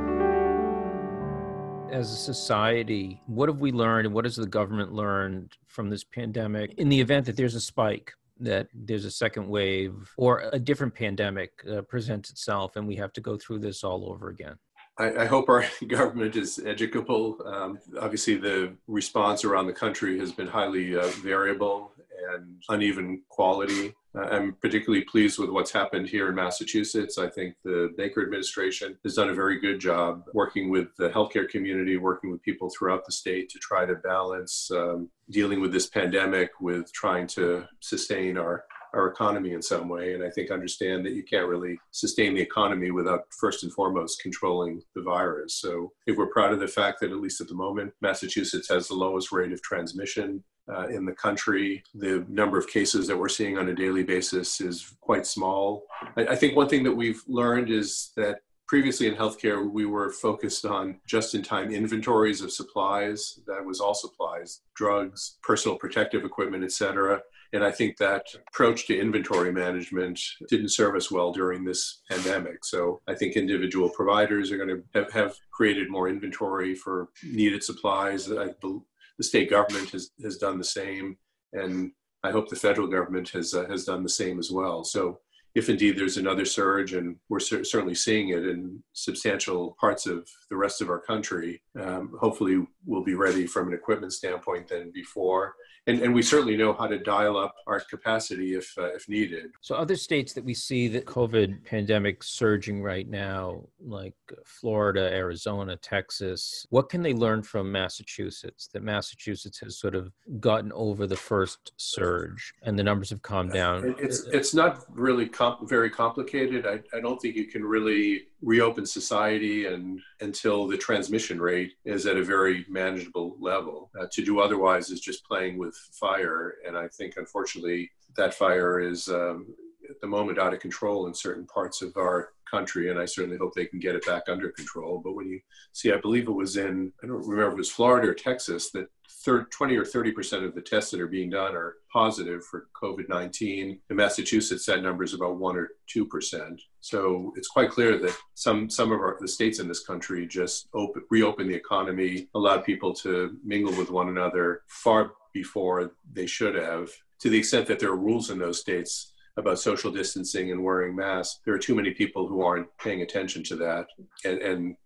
As 1.91 2.13
a 2.13 2.17
society, 2.17 3.21
what 3.27 3.49
have 3.49 3.59
we 3.59 3.73
learned 3.73 4.07
and 4.07 4.15
what 4.15 4.25
has 4.25 4.37
the 4.37 4.47
government 4.47 4.93
learned 4.93 5.57
from 5.67 5.91
this 5.91 6.05
pandemic 6.05 6.75
in 6.75 6.89
the 6.89 7.01
event 7.01 7.27
that 7.27 7.37
there's 7.37 7.57
a 7.57 7.61
spike? 7.61 8.13
that 8.41 8.67
there's 8.75 9.05
a 9.05 9.11
second 9.11 9.47
wave 9.47 9.93
or 10.17 10.51
a 10.53 10.59
different 10.59 10.93
pandemic 10.93 11.53
uh, 11.71 11.81
presents 11.83 12.31
itself 12.31 12.75
and 12.75 12.89
we 12.89 12.97
have 12.97 13.13
to 13.13 13.21
go 13.21 13.37
through 13.37 13.59
this 13.59 13.85
all 13.85 14.11
over 14.11 14.31
again 14.31 14.57
I, 15.03 15.23
I, 15.23 15.27
hope 15.27 15.49
our 15.49 15.65
government 15.89 16.37
is 16.37 16.61
educable. 16.65 17.39
Um, 17.45 17.79
obviously, 18.01 18.37
the 18.37 18.75
response 18.87 19.45
around 19.45 19.67
the 19.67 19.73
country 19.73 20.19
has 20.19 20.33
been 20.33 20.47
highly 20.47 20.97
uh, 20.97 21.07
variable 21.23 21.93
and 22.33 22.63
uneven 22.69 23.23
quality. 23.29 23.95
Uh, 24.15 24.21
I'm 24.21 24.53
particularly 24.55 25.05
pleased 25.05 25.39
with 25.39 25.51
what's 25.51 25.73
happened 25.73 26.09
here 26.09 26.29
in 26.29 26.35
Massachusetts. 26.35 27.19
I 27.19 27.29
think 27.29 27.57
the 27.65 27.93
Baker 27.97 28.23
administration 28.23 28.97
has 29.05 29.15
done 29.15 29.31
a 29.31 29.35
very 29.35 29.59
good 29.59 29.81
job 29.81 30.25
working 30.35 30.71
with 30.71 30.95
the 30.97 31.09
healthcare 31.09 31.49
community, 31.49 31.97
working 31.97 32.31
with 32.31 32.43
people 32.43 32.71
throughout 32.71 33.05
the 33.07 33.13
state 33.13 33.49
to 33.51 33.59
try 33.59 33.87
to 33.87 33.95
balance 33.97 34.71
um, 34.71 35.09
dealing 35.31 35.61
with 35.61 35.73
this 35.73 35.87
pandemic 35.87 36.51
with 36.61 36.93
trying 36.93 37.27
to 37.29 37.67
sustain 37.81 38.37
our 38.37 38.65
our 38.95 39.09
economy 39.09 39.53
in 39.53 39.63
some 39.63 39.89
way. 39.89 40.15
And 40.15 40.23
I 40.23 40.31
think 40.31 40.51
understand 40.51 41.05
that 41.05 41.13
you 41.13 41.23
can't 41.23 41.49
really 41.49 41.79
sustain 41.91 42.35
the 42.35 42.41
economy 42.41 42.91
without 42.91 43.25
first 43.31 43.63
and 43.63 43.73
foremost 43.73 44.23
controlling 44.23 44.83
the 44.95 45.03
virus. 45.03 45.57
So 45.57 45.93
if 46.07 46.17
we're 46.17 46.27
proud 46.27 46.53
of 46.53 46.61
the 46.61 46.69
fact 46.69 47.01
that 47.01 47.11
at 47.11 47.21
least 47.21 47.41
at 47.41 47.49
the 47.49 47.55
moment, 47.55 47.93
Massachusetts 48.01 48.69
has 48.69 48.89
the 48.89 48.95
lowest 48.95 49.33
rate 49.33 49.53
of 49.53 49.63
transmission 49.63 50.45
uh, 50.73 50.87
in 50.89 51.05
the 51.05 51.13
country. 51.13 51.83
The 51.95 52.25
number 52.29 52.59
of 52.59 52.69
cases 52.69 53.07
that 53.07 53.19
we're 53.19 53.29
seeing 53.29 53.59
on 53.59 53.69
a 53.69 53.75
daily 53.75 54.05
basis 54.05 54.61
is 54.61 54.95
quite 55.01 55.27
small. 55.27 55.85
I, 56.17 56.27
I 56.27 56.37
think 56.37 56.55
one 56.55 56.69
thing 56.69 56.85
that 56.85 56.93
we've 56.93 57.23
learned 57.27 57.71
is 57.71 58.13
that 58.17 58.41
previously 58.69 59.07
in 59.07 59.15
healthcare, 59.15 59.71
we 59.71 59.85
were 59.85 60.11
focused 60.11 60.65
on 60.65 60.99
just 61.07 61.35
in 61.35 61.43
time 61.43 61.71
inventories 61.71 62.41
of 62.41 62.53
supplies. 62.53 63.41
That 63.47 63.65
was 63.65 63.81
all 63.81 63.93
supplies, 63.93 64.61
drugs, 64.75 65.37
personal 65.43 65.77
protective 65.77 66.25
equipment, 66.25 66.65
et 66.65 66.73
cetera. 66.73 67.21
And 67.53 67.63
I 67.63 67.71
think 67.71 67.99
that 67.99 68.27
approach 68.49 68.87
to 68.87 68.99
inventory 68.99 69.53
management 69.53 70.19
didn't 70.49 70.71
serve 70.71 70.97
us 70.97 71.11
well 71.11 71.33
during 71.33 71.65
this 71.65 72.01
pandemic. 72.11 72.65
So 72.65 73.01
I 73.07 73.15
think 73.15 73.37
individual 73.37 73.91
providers 73.91 74.51
are 74.51 74.57
going 74.57 74.83
to 74.95 75.07
have, 75.13 75.37
created 75.53 75.91
more 75.91 76.09
inventory 76.09 76.75
for 76.75 77.09
needed 77.23 77.63
supplies. 77.63 78.31
I, 78.33 78.49
the 78.63 78.81
state 79.21 79.51
government 79.51 79.91
has, 79.91 80.11
has 80.23 80.39
done 80.39 80.59
the 80.59 80.65
same. 80.65 81.19
And 81.53 81.93
I 82.25 82.31
hope 82.31 82.49
the 82.49 82.57
federal 82.57 82.87
government 82.87 83.29
has, 83.31 83.53
uh, 83.53 83.67
has 83.69 83.85
done 83.85 84.03
the 84.03 84.09
same 84.09 84.39
as 84.39 84.51
well. 84.51 84.83
So 84.83 85.21
if 85.55 85.69
indeed 85.69 85.99
there's 85.99 86.17
another 86.17 86.47
surge, 86.47 86.95
and 86.95 87.17
we're 87.29 87.39
cer- 87.39 87.65
certainly 87.65 87.95
seeing 87.95 88.31
it 88.31 88.47
in 88.47 88.83
substantial 88.95 89.77
parts 89.79 90.07
of 90.07 90.27
the 90.49 90.57
rest 90.57 90.81
of 90.81 90.89
our 90.89 91.01
country, 91.01 91.63
um, 91.79 92.17
hopefully 92.19 92.67
we'll 92.87 93.05
be 93.05 93.15
ready 93.15 93.47
from 93.47 93.69
an 93.69 93.75
equipment 93.75 94.15
standpoint 94.15 94.69
than 94.69 94.91
before 94.93 95.55
and, 95.87 96.01
and 96.01 96.15
we 96.15 96.23
certainly 96.23 96.57
know 96.57 96.73
how 96.73 96.87
to 96.87 96.99
dial 96.99 97.37
up 97.37 97.55
our 97.67 97.81
capacity 97.81 98.55
if 98.55 98.73
uh, 98.79 98.95
if 98.95 99.09
needed. 99.09 99.51
So 99.61 99.75
other 99.75 99.97
states 99.97 100.33
that 100.35 100.45
we 100.45 100.55
see 100.55 100.87
the 100.87 101.01
COVID 101.01 101.65
pandemic 101.65 102.23
surging 102.23 102.83
right 102.83 103.09
now, 103.09 103.65
like 103.81 104.15
Florida, 104.45 105.13
Arizona, 105.13 105.77
Texas, 105.77 106.67
what 106.71 106.89
can 106.89 107.03
they 107.03 107.15
learn 107.15 107.43
from 107.43 107.73
Massachusetts? 107.73 108.69
That 108.73 108.83
Massachusetts 108.83 109.59
has 109.61 109.79
sort 109.79 109.95
of 109.95 110.13
gotten 110.39 110.73
over 110.73 111.07
the 111.07 111.17
first 111.17 111.73
surge 111.77 112.55
and 112.63 112.79
the 112.79 112.85
numbers 112.85 113.11
have 113.11 113.23
calmed 113.23 113.53
down. 113.53 113.97
It's 113.99 114.21
it's 114.27 114.55
not 114.55 114.85
really 114.89 115.29
comp- 115.29 115.69
very 115.69 115.91
complicated. 115.91 116.65
I, 116.67 116.81
I 116.97 117.01
don't 117.01 117.21
think 117.21 117.35
you 117.35 117.47
can 117.47 117.65
really 117.65 118.23
reopen 118.41 118.85
society 118.85 119.67
and 119.67 120.01
until 120.21 120.67
the 120.67 120.77
transmission 120.77 121.41
rate 121.41 121.75
is 121.85 122.07
at 122.07 122.17
a 122.17 122.23
very 122.23 122.67
manageable 122.69 123.37
level. 123.41 123.91
Uh, 123.99 124.07
to 124.13 124.25
do 124.25 124.41
otherwise 124.41 124.91
is 124.91 125.01
just 125.01 125.25
playing 125.25 125.59
with 125.59 125.72
fire, 125.93 126.55
and 126.67 126.77
I 126.77 126.89
think 126.89 127.15
unfortunately 127.17 127.91
that 128.17 128.35
fire 128.35 128.81
is 128.81 129.09
um, 129.09 129.55
at 129.89 130.01
the 130.01 130.07
moment 130.07 130.39
out 130.39 130.55
of 130.55 130.61
control 130.61 131.07
in 131.07 131.15
certain 131.15 131.47
parts 131.47 131.83
of 131.83 131.97
our 131.97 132.31
country, 132.51 132.91
and 132.91 132.99
I 132.99 133.07
certainly 133.07 133.39
hope 133.39 133.55
they 133.55 133.67
can 133.67 133.79
get 133.79 133.95
it 133.95 134.07
back 134.07 134.25
under 134.29 134.51
control. 134.51 135.01
But 135.03 135.15
when 135.15 135.27
you 135.27 135.41
see, 135.73 135.93
I 135.93 135.97
believe 135.97 136.29
it 136.29 136.33
was 136.33 136.57
in, 136.57 136.93
I 137.03 137.07
don't 137.07 137.27
remember 137.27 137.53
it 137.53 137.57
was 137.57 137.71
Florida 137.71 138.09
or 138.09 138.15
Texas, 138.15 138.71
that 138.73 138.89
20 139.25 139.77
or 139.77 139.85
30% 139.85 140.45
of 140.45 140.55
the 140.55 140.61
tests 140.61 140.91
that 140.91 141.01
are 141.01 141.07
being 141.07 141.31
done 141.31 141.55
are 141.55 141.77
positive 141.93 142.45
for 142.45 142.67
COVID 142.81 143.09
19. 143.09 143.79
In 143.89 143.97
Massachusetts, 143.97 144.67
that 144.67 144.83
number 144.83 145.05
is 145.05 145.15
about 145.15 145.37
1 145.37 145.57
or 145.57 145.71
2%. 145.95 146.59
So 146.81 147.33
it's 147.37 147.49
quite 147.49 147.71
clear 147.71 147.99
that 147.99 148.17
some, 148.35 148.69
some 148.69 148.91
of 148.91 149.01
our, 149.01 149.17
the 149.21 149.29
states 149.29 149.61
in 149.61 149.69
this 149.69 149.85
country 149.85 150.27
just 150.27 150.69
open, 150.75 151.05
reopened 151.11 151.51
the 151.51 151.55
economy, 151.55 152.29
allowed 152.35 152.65
people 152.65 152.93
to 152.95 153.37
mingle 153.45 153.75
with 153.77 153.91
one 153.91 154.09
another 154.09 154.63
far 154.67 155.13
before 155.33 155.93
they 156.13 156.27
should 156.27 156.55
have. 156.55 156.91
To 157.21 157.31
the 157.31 157.39
extent 157.39 157.67
that 157.69 157.79
there 157.79 157.91
are 157.91 157.97
rules 157.97 158.31
in 158.31 158.39
those 158.39 158.61
states 158.61 159.13
about 159.37 159.59
social 159.59 159.91
distancing 159.91 160.51
and 160.51 160.63
wearing 160.63 160.95
masks, 160.95 161.41
there 161.45 161.55
are 161.55 161.59
too 161.59 161.75
many 161.75 161.93
people 161.93 162.27
who 162.27 162.43
aren't 162.43 162.69
paying 162.79 163.03
attention 163.03 163.43
to 163.45 163.57
that 163.57 163.87
and, 164.25 164.39
and 164.39 164.77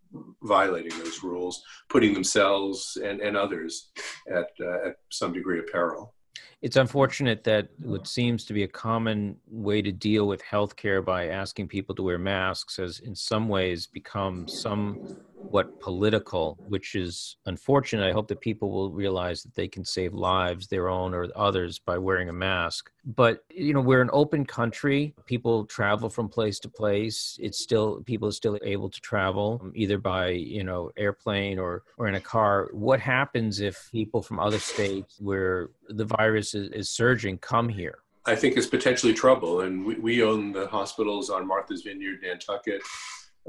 violating 0.43 0.97
those 0.99 1.23
rules, 1.23 1.63
putting 1.89 2.15
themselves 2.15 2.97
and, 3.03 3.21
and 3.21 3.37
others 3.37 3.91
at, 4.31 4.49
uh, 4.61 4.89
at 4.89 4.97
some 5.11 5.33
degree 5.33 5.59
of 5.59 5.67
peril. 5.67 6.15
It's 6.63 6.77
unfortunate 6.77 7.45
that 7.45 7.69
what 7.79 8.07
seems 8.07 8.45
to 8.47 8.55
be 8.55 8.63
a 8.63 8.69
common 8.69 9.37
way 9.47 9.83
to 9.83 9.93
deal 9.93 10.27
with 10.27 10.43
healthcare 10.43 11.05
by 11.05 11.29
asking 11.29 11.69
people 11.69 11.95
to 11.97 12.03
wear 12.03 12.19
masks 12.19 12.79
has, 12.79 13.01
in 13.01 13.15
some 13.15 13.49
ways, 13.49 13.87
become 13.87 14.49
some 14.49 15.17
what 15.37 15.81
political, 15.81 16.59
which 16.69 16.95
is 16.95 17.37
unfortunate. 17.47 18.09
I 18.09 18.13
hope 18.13 18.29
that 18.29 18.41
people 18.41 18.71
will 18.71 18.91
realize 18.91 19.43
that 19.43 19.55
they 19.55 19.69
can 19.69 19.85
save 19.85 20.15
lives, 20.15 20.67
their 20.67 20.89
own 20.89 21.15
or 21.15 21.29
others, 21.37 21.79
by 21.79 21.99
wearing 21.99 22.29
a 22.29 22.33
mask. 22.33 22.91
But 23.05 23.45
you 23.51 23.73
know, 23.73 23.81
we're 23.81 24.03
an 24.03 24.11
open 24.13 24.45
country. 24.45 25.15
People 25.27 25.65
travel 25.67 26.09
from 26.09 26.29
place 26.29 26.59
to 26.61 26.69
place. 26.69 27.39
It's 27.41 27.59
still 27.59 28.03
people 28.05 28.29
are 28.29 28.33
still 28.33 28.59
able 28.63 28.91
to 28.91 29.01
travel 29.01 29.61
um, 29.63 29.73
either 29.75 29.99
by 29.99 30.31
you 30.31 30.65
know 30.65 30.91
airplane 30.97 31.59
or 31.59 31.83
or 31.99 32.09
in 32.09 32.17
a 32.17 32.21
car. 32.21 32.69
What 32.73 33.01
happens 33.01 33.61
if 33.61 33.89
people 33.93 34.23
from 34.23 34.41
other 34.41 34.59
states 34.59 35.17
where 35.21 35.71
the 35.89 36.05
virus 36.05 36.55
is, 36.55 36.71
is 36.71 36.91
surging 36.91 37.39
come 37.39 37.69
here? 37.69 37.99
I 38.27 38.35
think 38.35 38.57
it's 38.57 38.67
potentially 38.67 39.15
trouble. 39.15 39.61
And 39.61 39.85
we, 39.85 39.95
we 39.95 40.23
own 40.23 40.51
the 40.51 40.67
hospitals 40.67 41.31
on 41.31 41.47
Martha's 41.47 41.83
Vineyard, 41.83 42.19
Nantucket. 42.23 42.83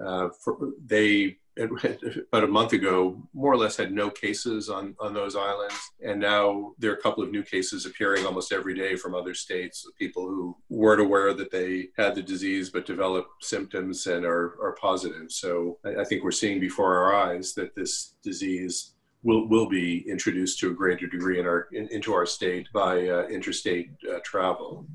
Uh, 0.04 0.30
for, 0.44 0.58
they 0.86 1.38
about 1.60 2.44
a 2.44 2.48
month 2.48 2.74
ago 2.74 3.22
more 3.34 3.51
or 3.51 3.58
less 3.58 3.77
had 3.77 3.92
no 3.92 4.10
cases 4.10 4.70
on 4.70 4.96
on 5.00 5.13
those 5.13 5.36
islands 5.36 5.75
and 6.06 6.20
now 6.20 6.72
there 6.77 6.92
are 6.92 6.96
a 6.96 7.01
couple 7.01 7.24
of 7.24 7.32
new 7.32 7.42
cases 7.42 7.86
appearing 7.86 8.25
almost 8.25 8.51
every 8.51 8.75
day 8.75 8.96
from 8.96 9.16
other 9.16 9.34
states 9.34 9.89
people 9.98 10.27
who 10.27 10.56
weren't 10.70 11.01
aware 11.01 11.34
that 11.34 11.51
they 11.51 11.88
had 11.98 12.13
the 12.13 12.22
disease 12.22 12.70
but 12.70 12.86
developed 12.86 13.44
symptoms 13.44 14.06
and 14.08 14.25
are 14.25 14.56
are 14.62 14.75
positive 14.80 15.32
so 15.32 15.80
I, 15.84 16.01
I 16.01 16.04
think 16.04 16.24
we're 16.24 16.32
seeing 16.32 16.60
before 16.60 16.96
our 16.96 17.16
eyes 17.16 17.54
that 17.56 17.75
this 17.75 18.13
disease 18.24 18.94
will 19.24 19.48
will 19.48 19.68
be 19.68 20.10
introduced 20.10 20.60
to 20.60 20.72
a 20.72 20.74
greater 20.74 21.08
degree 21.08 21.39
in 21.39 21.46
our 21.46 21.68
in, 21.72 21.88
into 21.89 22.13
our 22.13 22.25
state 22.25 22.68
by 22.74 23.08
uh, 23.08 23.27
interstate 23.27 23.92
uh, 24.10 24.20
travel. 24.24 24.86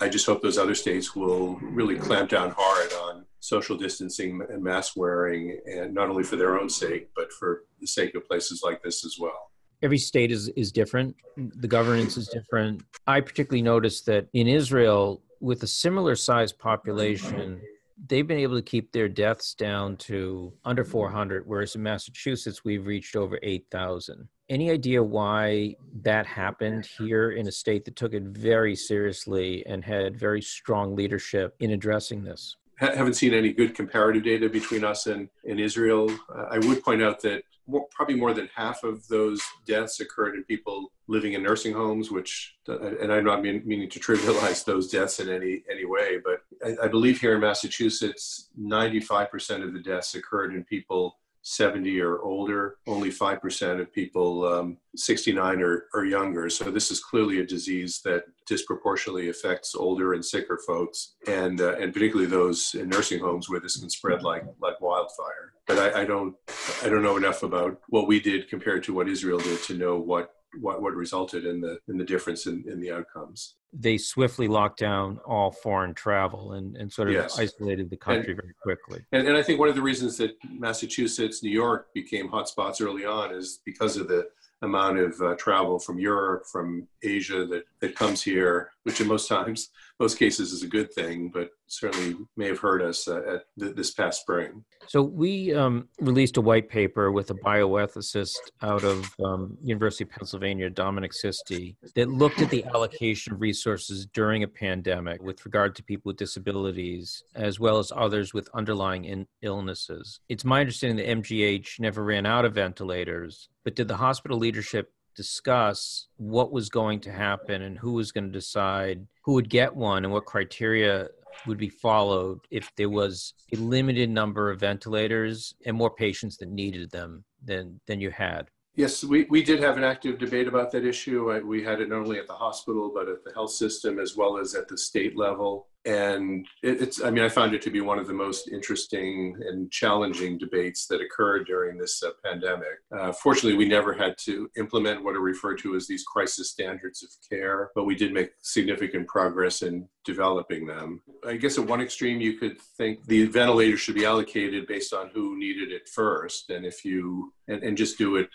I 0.00 0.08
just 0.08 0.26
hope 0.26 0.42
those 0.42 0.58
other 0.58 0.74
states 0.74 1.14
will 1.14 1.56
really 1.56 1.96
clamp 1.96 2.30
down 2.30 2.54
hard 2.56 2.92
on 2.92 3.24
social 3.42 3.76
distancing 3.76 4.40
and 4.50 4.62
mask 4.62 4.92
wearing, 4.96 5.58
and 5.66 5.92
not 5.92 6.08
only 6.08 6.22
for 6.22 6.36
their 6.36 6.58
own 6.58 6.68
sake, 6.68 7.08
but 7.16 7.32
for 7.32 7.64
the 7.80 7.86
sake 7.86 8.14
of 8.14 8.24
places 8.26 8.62
like 8.64 8.80
this 8.82 9.04
as 9.04 9.16
well. 9.18 9.50
Every 9.82 9.98
state 9.98 10.30
is, 10.30 10.48
is 10.50 10.70
different. 10.70 11.16
The 11.36 11.66
governance 11.66 12.16
is 12.16 12.28
different. 12.28 12.84
I 13.08 13.20
particularly 13.20 13.62
noticed 13.62 14.06
that 14.06 14.28
in 14.32 14.46
Israel, 14.46 15.22
with 15.40 15.60
a 15.64 15.66
similar 15.66 16.14
sized 16.14 16.56
population, 16.60 17.60
they've 18.08 18.28
been 18.28 18.38
able 18.38 18.54
to 18.54 18.62
keep 18.62 18.92
their 18.92 19.08
deaths 19.08 19.54
down 19.54 19.96
to 19.96 20.52
under 20.64 20.84
400, 20.84 21.42
whereas 21.44 21.74
in 21.74 21.82
Massachusetts, 21.82 22.64
we've 22.64 22.86
reached 22.86 23.16
over 23.16 23.40
8,000. 23.42 24.28
Any 24.50 24.70
idea 24.70 25.02
why 25.02 25.74
that 26.02 26.26
happened 26.26 26.86
here 26.86 27.32
in 27.32 27.48
a 27.48 27.52
state 27.52 27.84
that 27.86 27.96
took 27.96 28.14
it 28.14 28.22
very 28.22 28.76
seriously 28.76 29.66
and 29.66 29.84
had 29.84 30.16
very 30.16 30.42
strong 30.42 30.94
leadership 30.94 31.56
in 31.58 31.72
addressing 31.72 32.22
this? 32.22 32.56
Haven't 32.86 33.14
seen 33.14 33.34
any 33.34 33.52
good 33.52 33.74
comparative 33.74 34.24
data 34.24 34.48
between 34.48 34.84
us 34.84 35.06
and, 35.06 35.28
and 35.48 35.60
Israel. 35.60 36.10
Uh, 36.34 36.46
I 36.50 36.58
would 36.58 36.82
point 36.82 37.02
out 37.02 37.20
that 37.22 37.44
more, 37.66 37.86
probably 37.90 38.16
more 38.16 38.34
than 38.34 38.48
half 38.54 38.82
of 38.82 39.06
those 39.08 39.40
deaths 39.66 40.00
occurred 40.00 40.34
in 40.34 40.44
people 40.44 40.92
living 41.06 41.34
in 41.34 41.42
nursing 41.42 41.72
homes, 41.72 42.10
which, 42.10 42.56
and 42.66 43.12
I'm 43.12 43.24
not 43.24 43.42
mean, 43.42 43.62
meaning 43.64 43.88
to 43.90 44.00
trivialize 44.00 44.64
those 44.64 44.90
deaths 44.90 45.20
in 45.20 45.28
any, 45.28 45.62
any 45.70 45.84
way, 45.84 46.18
but 46.24 46.42
I, 46.64 46.86
I 46.86 46.88
believe 46.88 47.20
here 47.20 47.34
in 47.34 47.40
Massachusetts, 47.40 48.50
95% 48.60 49.64
of 49.64 49.72
the 49.72 49.80
deaths 49.80 50.14
occurred 50.14 50.54
in 50.54 50.64
people 50.64 51.18
70 51.42 52.00
or 52.00 52.20
older, 52.22 52.76
only 52.86 53.10
5% 53.10 53.80
of 53.80 53.92
people 53.92 54.46
um, 54.46 54.78
69 54.96 55.60
or, 55.60 55.86
or 55.92 56.04
younger. 56.04 56.48
So 56.48 56.70
this 56.70 56.90
is 56.90 57.00
clearly 57.00 57.40
a 57.40 57.46
disease 57.46 58.00
that 58.04 58.24
disproportionately 58.46 59.28
affects 59.28 59.74
older 59.74 60.14
and 60.14 60.24
sicker 60.24 60.58
folks, 60.66 61.14
and 61.26 61.60
uh, 61.60 61.76
and 61.76 61.92
particularly 61.92 62.30
those 62.30 62.74
in 62.74 62.88
nursing 62.88 63.20
homes 63.20 63.48
where 63.48 63.60
this 63.60 63.76
can 63.76 63.90
spread 63.90 64.22
like 64.22 64.44
like 64.60 64.80
wildfire. 64.80 65.52
But 65.66 65.78
I, 65.78 66.02
I 66.02 66.04
don't 66.04 66.34
I 66.82 66.88
don't 66.88 67.02
know 67.02 67.16
enough 67.16 67.42
about 67.42 67.80
what 67.88 68.06
we 68.06 68.20
did 68.20 68.48
compared 68.48 68.82
to 68.84 68.94
what 68.94 69.08
Israel 69.08 69.38
did 69.38 69.62
to 69.64 69.74
know 69.74 69.98
what 69.98 70.34
what, 70.60 70.82
what 70.82 70.94
resulted 70.94 71.44
in 71.44 71.60
the 71.60 71.78
in 71.88 71.96
the 71.96 72.04
difference 72.04 72.46
in, 72.46 72.64
in 72.66 72.80
the 72.80 72.90
outcomes. 72.90 73.56
They 73.72 73.96
swiftly 73.96 74.48
locked 74.48 74.78
down 74.78 75.18
all 75.24 75.50
foreign 75.50 75.94
travel 75.94 76.52
and, 76.52 76.76
and 76.76 76.92
sort 76.92 77.08
of 77.08 77.14
yes. 77.14 77.38
isolated 77.38 77.88
the 77.88 77.96
country 77.96 78.32
and, 78.32 78.42
very 78.42 78.54
quickly. 78.62 79.04
And, 79.12 79.26
and 79.26 79.36
I 79.36 79.42
think 79.42 79.58
one 79.58 79.70
of 79.70 79.74
the 79.74 79.82
reasons 79.82 80.18
that 80.18 80.32
Massachusetts, 80.50 81.42
New 81.42 81.50
York 81.50 81.88
became 81.94 82.28
hotspots 82.28 82.82
early 82.82 83.06
on 83.06 83.32
is 83.32 83.60
because 83.64 83.96
of 83.96 84.08
the 84.08 84.28
amount 84.60 84.98
of 84.98 85.20
uh, 85.20 85.34
travel 85.36 85.78
from 85.78 85.98
Europe, 85.98 86.44
from 86.50 86.86
Asia 87.02 87.46
that, 87.46 87.64
that 87.80 87.96
comes 87.96 88.22
here, 88.22 88.70
which 88.84 89.00
in 89.00 89.08
most 89.08 89.26
times, 89.28 89.70
most 90.02 90.18
cases 90.18 90.50
is 90.50 90.64
a 90.64 90.66
good 90.66 90.92
thing, 90.92 91.30
but 91.32 91.50
certainly 91.68 92.16
may 92.36 92.48
have 92.48 92.58
hurt 92.58 92.82
us 92.82 93.06
uh, 93.06 93.20
at 93.34 93.44
th- 93.56 93.76
this 93.76 93.92
past 93.92 94.20
spring. 94.20 94.64
So 94.88 95.00
we 95.00 95.54
um, 95.54 95.88
released 96.00 96.36
a 96.38 96.40
white 96.40 96.68
paper 96.68 97.12
with 97.12 97.30
a 97.30 97.34
bioethicist 97.34 98.40
out 98.62 98.82
of 98.82 99.08
um, 99.24 99.56
University 99.62 100.02
of 100.02 100.10
Pennsylvania, 100.10 100.68
Dominic 100.70 101.12
Sisti, 101.12 101.76
that 101.94 102.08
looked 102.08 102.42
at 102.42 102.50
the 102.50 102.64
allocation 102.64 103.32
of 103.32 103.40
resources 103.40 104.06
during 104.12 104.42
a 104.42 104.48
pandemic 104.48 105.22
with 105.22 105.44
regard 105.44 105.76
to 105.76 105.84
people 105.84 106.10
with 106.10 106.16
disabilities, 106.16 107.22
as 107.36 107.60
well 107.60 107.78
as 107.78 107.92
others 107.94 108.34
with 108.34 108.48
underlying 108.54 109.04
in- 109.04 109.28
illnesses. 109.40 110.18
It's 110.28 110.44
my 110.44 110.60
understanding 110.60 110.96
that 110.96 111.22
MGH 111.22 111.78
never 111.78 112.02
ran 112.02 112.26
out 112.26 112.44
of 112.44 112.54
ventilators, 112.54 113.48
but 113.62 113.76
did 113.76 113.86
the 113.86 113.98
hospital 113.98 114.36
leadership 114.36 114.92
discuss 115.14 116.08
what 116.16 116.52
was 116.52 116.68
going 116.68 117.00
to 117.00 117.12
happen 117.12 117.62
and 117.62 117.78
who 117.78 117.92
was 117.92 118.12
going 118.12 118.24
to 118.24 118.30
decide 118.30 119.06
who 119.24 119.34
would 119.34 119.48
get 119.48 119.74
one 119.74 120.04
and 120.04 120.12
what 120.12 120.24
criteria 120.24 121.08
would 121.46 121.58
be 121.58 121.68
followed 121.68 122.38
if 122.50 122.70
there 122.76 122.90
was 122.90 123.34
a 123.54 123.56
limited 123.56 124.10
number 124.10 124.50
of 124.50 124.60
ventilators 124.60 125.54
and 125.66 125.76
more 125.76 125.90
patients 125.90 126.36
that 126.36 126.48
needed 126.48 126.90
them 126.90 127.24
than 127.44 127.80
than 127.86 128.00
you 128.00 128.10
had. 128.10 128.48
Yes 128.74 129.04
we, 129.04 129.24
we 129.24 129.42
did 129.42 129.60
have 129.60 129.76
an 129.76 129.84
active 129.84 130.18
debate 130.18 130.48
about 130.48 130.70
that 130.72 130.84
issue. 130.84 131.40
We 131.46 131.62
had 131.62 131.80
it 131.80 131.88
not 131.88 132.00
only 132.00 132.18
at 132.18 132.26
the 132.26 132.34
hospital 132.34 132.90
but 132.94 133.08
at 133.08 133.24
the 133.24 133.32
health 133.32 133.52
system 133.52 133.98
as 133.98 134.16
well 134.16 134.38
as 134.38 134.54
at 134.54 134.68
the 134.68 134.78
state 134.78 135.16
level 135.16 135.68
and 135.84 136.46
it, 136.62 136.80
it's 136.80 137.02
i 137.02 137.10
mean 137.10 137.24
i 137.24 137.28
found 137.28 137.54
it 137.54 137.62
to 137.62 137.70
be 137.70 137.80
one 137.80 137.98
of 137.98 138.06
the 138.06 138.12
most 138.12 138.48
interesting 138.48 139.36
and 139.48 139.70
challenging 139.70 140.38
debates 140.38 140.86
that 140.86 141.00
occurred 141.00 141.46
during 141.46 141.76
this 141.76 142.02
uh, 142.02 142.10
pandemic. 142.24 142.78
Uh, 142.96 143.12
fortunately 143.12 143.56
we 143.56 143.68
never 143.68 143.92
had 143.92 144.16
to 144.16 144.48
implement 144.56 145.02
what 145.02 145.16
are 145.16 145.20
referred 145.20 145.58
to 145.58 145.74
as 145.74 145.86
these 145.86 146.04
crisis 146.04 146.50
standards 146.50 147.02
of 147.02 147.10
care 147.28 147.70
but 147.74 147.84
we 147.84 147.96
did 147.96 148.12
make 148.12 148.30
significant 148.42 149.06
progress 149.08 149.62
in 149.62 149.88
developing 150.04 150.66
them. 150.66 151.00
I 151.26 151.36
guess 151.36 151.58
at 151.58 151.66
one 151.66 151.80
extreme 151.80 152.20
you 152.20 152.34
could 152.34 152.60
think 152.60 153.04
the 153.06 153.26
ventilator 153.26 153.76
should 153.76 153.94
be 153.94 154.04
allocated 154.04 154.66
based 154.66 154.92
on 154.92 155.10
who 155.14 155.38
needed 155.38 155.70
it 155.70 155.88
first. 155.88 156.50
And 156.50 156.66
if 156.66 156.84
you 156.84 157.32
and, 157.48 157.62
and 157.62 157.76
just 157.76 157.98
do 157.98 158.16
it 158.16 158.28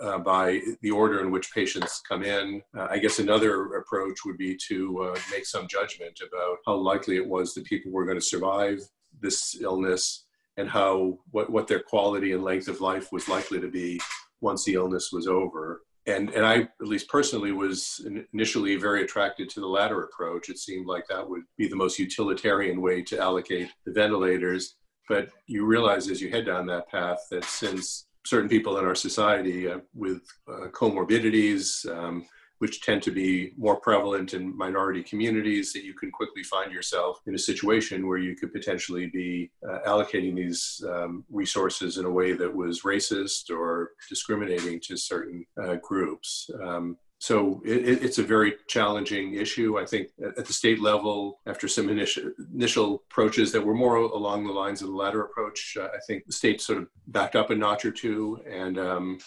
uh, 0.00 0.18
by 0.18 0.60
the 0.82 0.90
order 0.90 1.20
in 1.20 1.30
which 1.30 1.52
patients 1.54 2.02
come 2.08 2.22
in. 2.22 2.62
Uh, 2.76 2.88
i 2.90 2.98
guess 2.98 3.18
another 3.18 3.76
approach 3.76 4.18
would 4.24 4.38
be 4.38 4.56
to 4.68 5.02
uh, 5.02 5.18
make 5.30 5.46
some 5.46 5.68
judgment 5.68 6.20
about 6.26 6.58
how 6.66 6.74
likely 6.74 7.16
it 7.16 7.26
was 7.26 7.54
that 7.54 7.64
people 7.64 7.92
were 7.92 8.06
going 8.06 8.18
to 8.18 8.24
survive 8.24 8.78
this 9.20 9.60
illness 9.60 10.24
and 10.56 10.68
how 10.68 11.18
what, 11.30 11.50
what 11.50 11.66
their 11.66 11.80
quality 11.80 12.32
and 12.32 12.44
length 12.44 12.68
of 12.68 12.80
life 12.80 13.12
was 13.12 13.28
likely 13.28 13.60
to 13.60 13.68
be 13.68 14.00
once 14.40 14.64
the 14.64 14.74
illness 14.74 15.10
was 15.12 15.26
over. 15.26 15.82
And, 16.06 16.30
and 16.30 16.44
I, 16.44 16.56
at 16.56 16.68
least 16.80 17.08
personally, 17.08 17.52
was 17.52 18.06
initially 18.32 18.76
very 18.76 19.02
attracted 19.02 19.48
to 19.50 19.60
the 19.60 19.66
latter 19.66 20.02
approach. 20.02 20.50
It 20.50 20.58
seemed 20.58 20.86
like 20.86 21.06
that 21.08 21.28
would 21.28 21.42
be 21.56 21.66
the 21.66 21.76
most 21.76 21.98
utilitarian 21.98 22.82
way 22.82 23.02
to 23.04 23.18
allocate 23.18 23.68
the 23.86 23.92
ventilators. 23.92 24.76
But 25.08 25.30
you 25.46 25.64
realize 25.64 26.10
as 26.10 26.20
you 26.20 26.30
head 26.30 26.46
down 26.46 26.66
that 26.66 26.90
path 26.90 27.20
that 27.30 27.44
since 27.44 28.06
certain 28.26 28.48
people 28.48 28.78
in 28.78 28.84
our 28.84 28.94
society 28.94 29.68
uh, 29.68 29.78
with 29.94 30.22
uh, 30.48 30.68
comorbidities, 30.72 31.88
um, 31.90 32.26
which 32.64 32.80
tend 32.80 33.02
to 33.02 33.10
be 33.10 33.52
more 33.58 33.76
prevalent 33.76 34.32
in 34.32 34.56
minority 34.56 35.02
communities, 35.02 35.70
that 35.74 35.84
you 35.84 35.92
can 35.92 36.10
quickly 36.10 36.42
find 36.42 36.72
yourself 36.72 37.20
in 37.26 37.34
a 37.34 37.46
situation 37.50 38.08
where 38.08 38.16
you 38.16 38.34
could 38.34 38.50
potentially 38.54 39.06
be 39.08 39.50
uh, 39.68 39.80
allocating 39.86 40.34
these 40.34 40.82
um, 40.88 41.26
resources 41.28 41.98
in 41.98 42.06
a 42.06 42.10
way 42.10 42.32
that 42.32 42.56
was 42.62 42.80
racist 42.80 43.50
or 43.50 43.90
discriminating 44.08 44.80
to 44.80 44.96
certain 44.96 45.44
uh, 45.62 45.74
groups. 45.88 46.48
Um, 46.62 46.96
so 47.18 47.60
it, 47.66 48.02
it's 48.02 48.16
a 48.18 48.22
very 48.22 48.54
challenging 48.66 49.34
issue. 49.34 49.78
I 49.78 49.84
think 49.84 50.08
at 50.38 50.46
the 50.46 50.52
state 50.54 50.80
level, 50.80 51.40
after 51.46 51.68
some 51.68 51.90
initial, 51.90 52.32
initial 52.54 53.02
approaches 53.10 53.52
that 53.52 53.66
were 53.66 53.74
more 53.74 53.96
along 53.96 54.46
the 54.46 54.54
lines 54.54 54.80
of 54.80 54.88
the 54.88 54.94
latter 54.94 55.22
approach, 55.22 55.76
uh, 55.78 55.88
I 55.94 56.00
think 56.06 56.24
the 56.24 56.32
state 56.32 56.62
sort 56.62 56.78
of 56.78 56.88
backed 57.08 57.36
up 57.36 57.50
a 57.50 57.54
notch 57.54 57.84
or 57.84 57.92
two 57.92 58.40
and 58.50 58.78
um, 58.78 59.18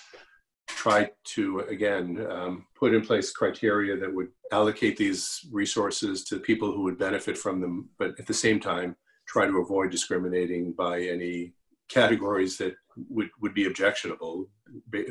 try 0.68 1.10
to 1.24 1.60
again 1.62 2.26
um, 2.30 2.66
put 2.78 2.94
in 2.94 3.02
place 3.02 3.32
criteria 3.32 3.98
that 3.98 4.14
would 4.14 4.30
allocate 4.52 4.98
these 4.98 5.46
resources 5.52 6.24
to 6.26 6.40
people 6.40 6.72
who 6.72 6.84
would 6.84 6.98
benefit 6.98 7.38
from 7.38 7.60
them, 7.60 7.90
but 7.98 8.20
at 8.20 8.28
the 8.28 8.34
same 8.34 8.60
time 8.60 8.96
try 9.28 9.46
to 9.46 9.58
avoid 9.60 9.92
discriminating 9.92 10.74
by 10.74 11.02
any 11.02 11.54
categories 11.90 12.58
that 12.58 12.76
would, 13.10 13.30
would 13.42 13.54
be 13.54 13.66
objectionable 13.66 14.50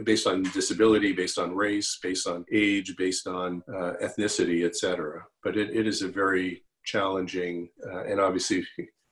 based 0.04 0.26
on 0.26 0.42
disability, 0.44 1.12
based 1.12 1.38
on 1.38 1.54
race, 1.54 1.98
based 2.02 2.26
on 2.26 2.44
age, 2.52 2.94
based 2.96 3.26
on 3.26 3.62
uh, 3.68 3.92
ethnicity, 4.02 4.66
etc. 4.66 5.24
But 5.42 5.56
it, 5.56 5.74
it 5.74 5.86
is 5.86 6.02
a 6.02 6.08
very 6.08 6.64
challenging 6.84 7.68
uh, 7.86 8.04
and 8.04 8.20
obviously 8.20 8.66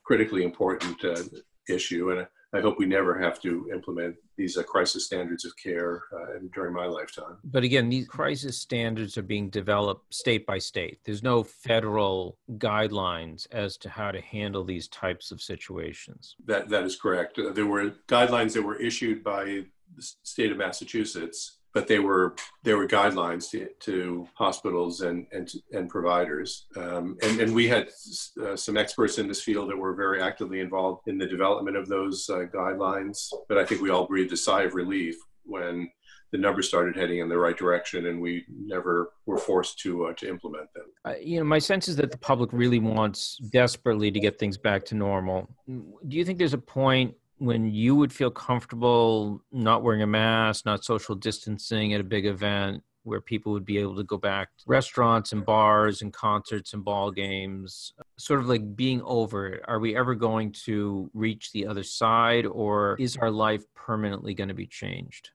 critically 0.04 0.44
important 0.44 1.02
uh, 1.04 1.22
issue. 1.68 2.10
And 2.10 2.26
I 2.54 2.60
hope 2.60 2.78
we 2.78 2.86
never 2.86 3.18
have 3.18 3.40
to 3.42 3.68
implement 3.72 4.14
these 4.36 4.56
uh, 4.56 4.62
crisis 4.62 5.06
standards 5.06 5.44
of 5.44 5.56
care 5.56 6.04
uh, 6.14 6.38
during 6.54 6.72
my 6.72 6.86
lifetime. 6.86 7.36
But 7.42 7.64
again, 7.64 7.88
these 7.88 8.06
crisis 8.06 8.56
standards 8.56 9.18
are 9.18 9.22
being 9.22 9.50
developed 9.50 10.14
state 10.14 10.46
by 10.46 10.58
state. 10.58 11.00
There's 11.04 11.22
no 11.22 11.42
federal 11.42 12.38
guidelines 12.58 13.48
as 13.50 13.76
to 13.78 13.88
how 13.88 14.12
to 14.12 14.20
handle 14.20 14.62
these 14.64 14.86
types 14.88 15.32
of 15.32 15.42
situations. 15.42 16.36
That 16.46 16.68
that 16.68 16.84
is 16.84 16.94
correct. 16.94 17.38
Uh, 17.38 17.50
there 17.50 17.66
were 17.66 17.90
guidelines 18.06 18.52
that 18.52 18.62
were 18.62 18.80
issued 18.80 19.24
by 19.24 19.64
the 19.96 20.12
state 20.22 20.52
of 20.52 20.58
Massachusetts 20.58 21.58
but 21.74 21.88
they 21.88 21.98
were 21.98 22.34
they 22.62 22.72
were 22.72 22.86
guidelines 22.86 23.50
to, 23.50 23.68
to 23.80 24.26
hospitals 24.34 25.02
and 25.02 25.26
and, 25.32 25.50
and 25.72 25.90
providers. 25.90 26.66
Um, 26.76 27.18
and, 27.22 27.40
and 27.40 27.54
we 27.54 27.68
had 27.68 27.88
uh, 28.42 28.56
some 28.56 28.76
experts 28.76 29.18
in 29.18 29.28
this 29.28 29.42
field 29.42 29.70
that 29.70 29.76
were 29.76 29.94
very 29.94 30.22
actively 30.22 30.60
involved 30.60 31.02
in 31.08 31.18
the 31.18 31.26
development 31.26 31.76
of 31.76 31.88
those 31.88 32.30
uh, 32.30 32.46
guidelines. 32.54 33.28
But 33.48 33.58
I 33.58 33.64
think 33.64 33.82
we 33.82 33.90
all 33.90 34.06
breathed 34.06 34.32
a 34.32 34.36
sigh 34.36 34.62
of 34.62 34.74
relief 34.74 35.16
when 35.44 35.90
the 36.32 36.38
numbers 36.38 36.66
started 36.66 36.96
heading 36.96 37.18
in 37.18 37.28
the 37.28 37.38
right 37.38 37.56
direction, 37.56 38.06
and 38.06 38.20
we 38.20 38.44
never 38.48 39.12
were 39.26 39.38
forced 39.38 39.78
to 39.80 40.06
uh, 40.06 40.14
to 40.14 40.28
implement 40.28 40.72
them. 40.74 40.86
Uh, 41.04 41.14
you 41.20 41.38
know, 41.38 41.44
my 41.44 41.58
sense 41.58 41.88
is 41.88 41.96
that 41.96 42.10
the 42.10 42.18
public 42.18 42.50
really 42.52 42.78
wants 42.78 43.38
desperately 43.50 44.10
to 44.10 44.20
get 44.20 44.38
things 44.38 44.56
back 44.56 44.84
to 44.86 44.94
normal. 44.94 45.48
Do 45.66 46.16
you 46.16 46.24
think 46.24 46.38
there's 46.38 46.54
a 46.54 46.58
point 46.58 47.14
when 47.38 47.70
you 47.70 47.94
would 47.96 48.12
feel 48.12 48.30
comfortable 48.30 49.42
not 49.52 49.82
wearing 49.82 50.02
a 50.02 50.06
mask, 50.06 50.64
not 50.64 50.84
social 50.84 51.14
distancing 51.14 51.92
at 51.92 52.00
a 52.00 52.04
big 52.04 52.26
event, 52.26 52.82
where 53.02 53.20
people 53.20 53.52
would 53.52 53.64
be 53.64 53.78
able 53.78 53.94
to 53.96 54.02
go 54.02 54.16
back 54.16 54.48
to 54.56 54.64
restaurants 54.66 55.32
and 55.32 55.44
bars 55.44 56.00
and 56.00 56.12
concerts 56.12 56.72
and 56.72 56.84
ball 56.84 57.10
games, 57.10 57.92
sort 58.16 58.40
of 58.40 58.46
like 58.46 58.74
being 58.74 59.02
over 59.02 59.48
it. 59.48 59.62
Are 59.68 59.78
we 59.78 59.94
ever 59.94 60.14
going 60.14 60.52
to 60.64 61.10
reach 61.12 61.52
the 61.52 61.66
other 61.66 61.82
side, 61.82 62.46
or 62.46 62.96
is 62.98 63.16
our 63.18 63.30
life 63.30 63.62
permanently 63.74 64.34
going 64.34 64.48
to 64.48 64.54
be 64.54 64.66
changed? 64.66 65.30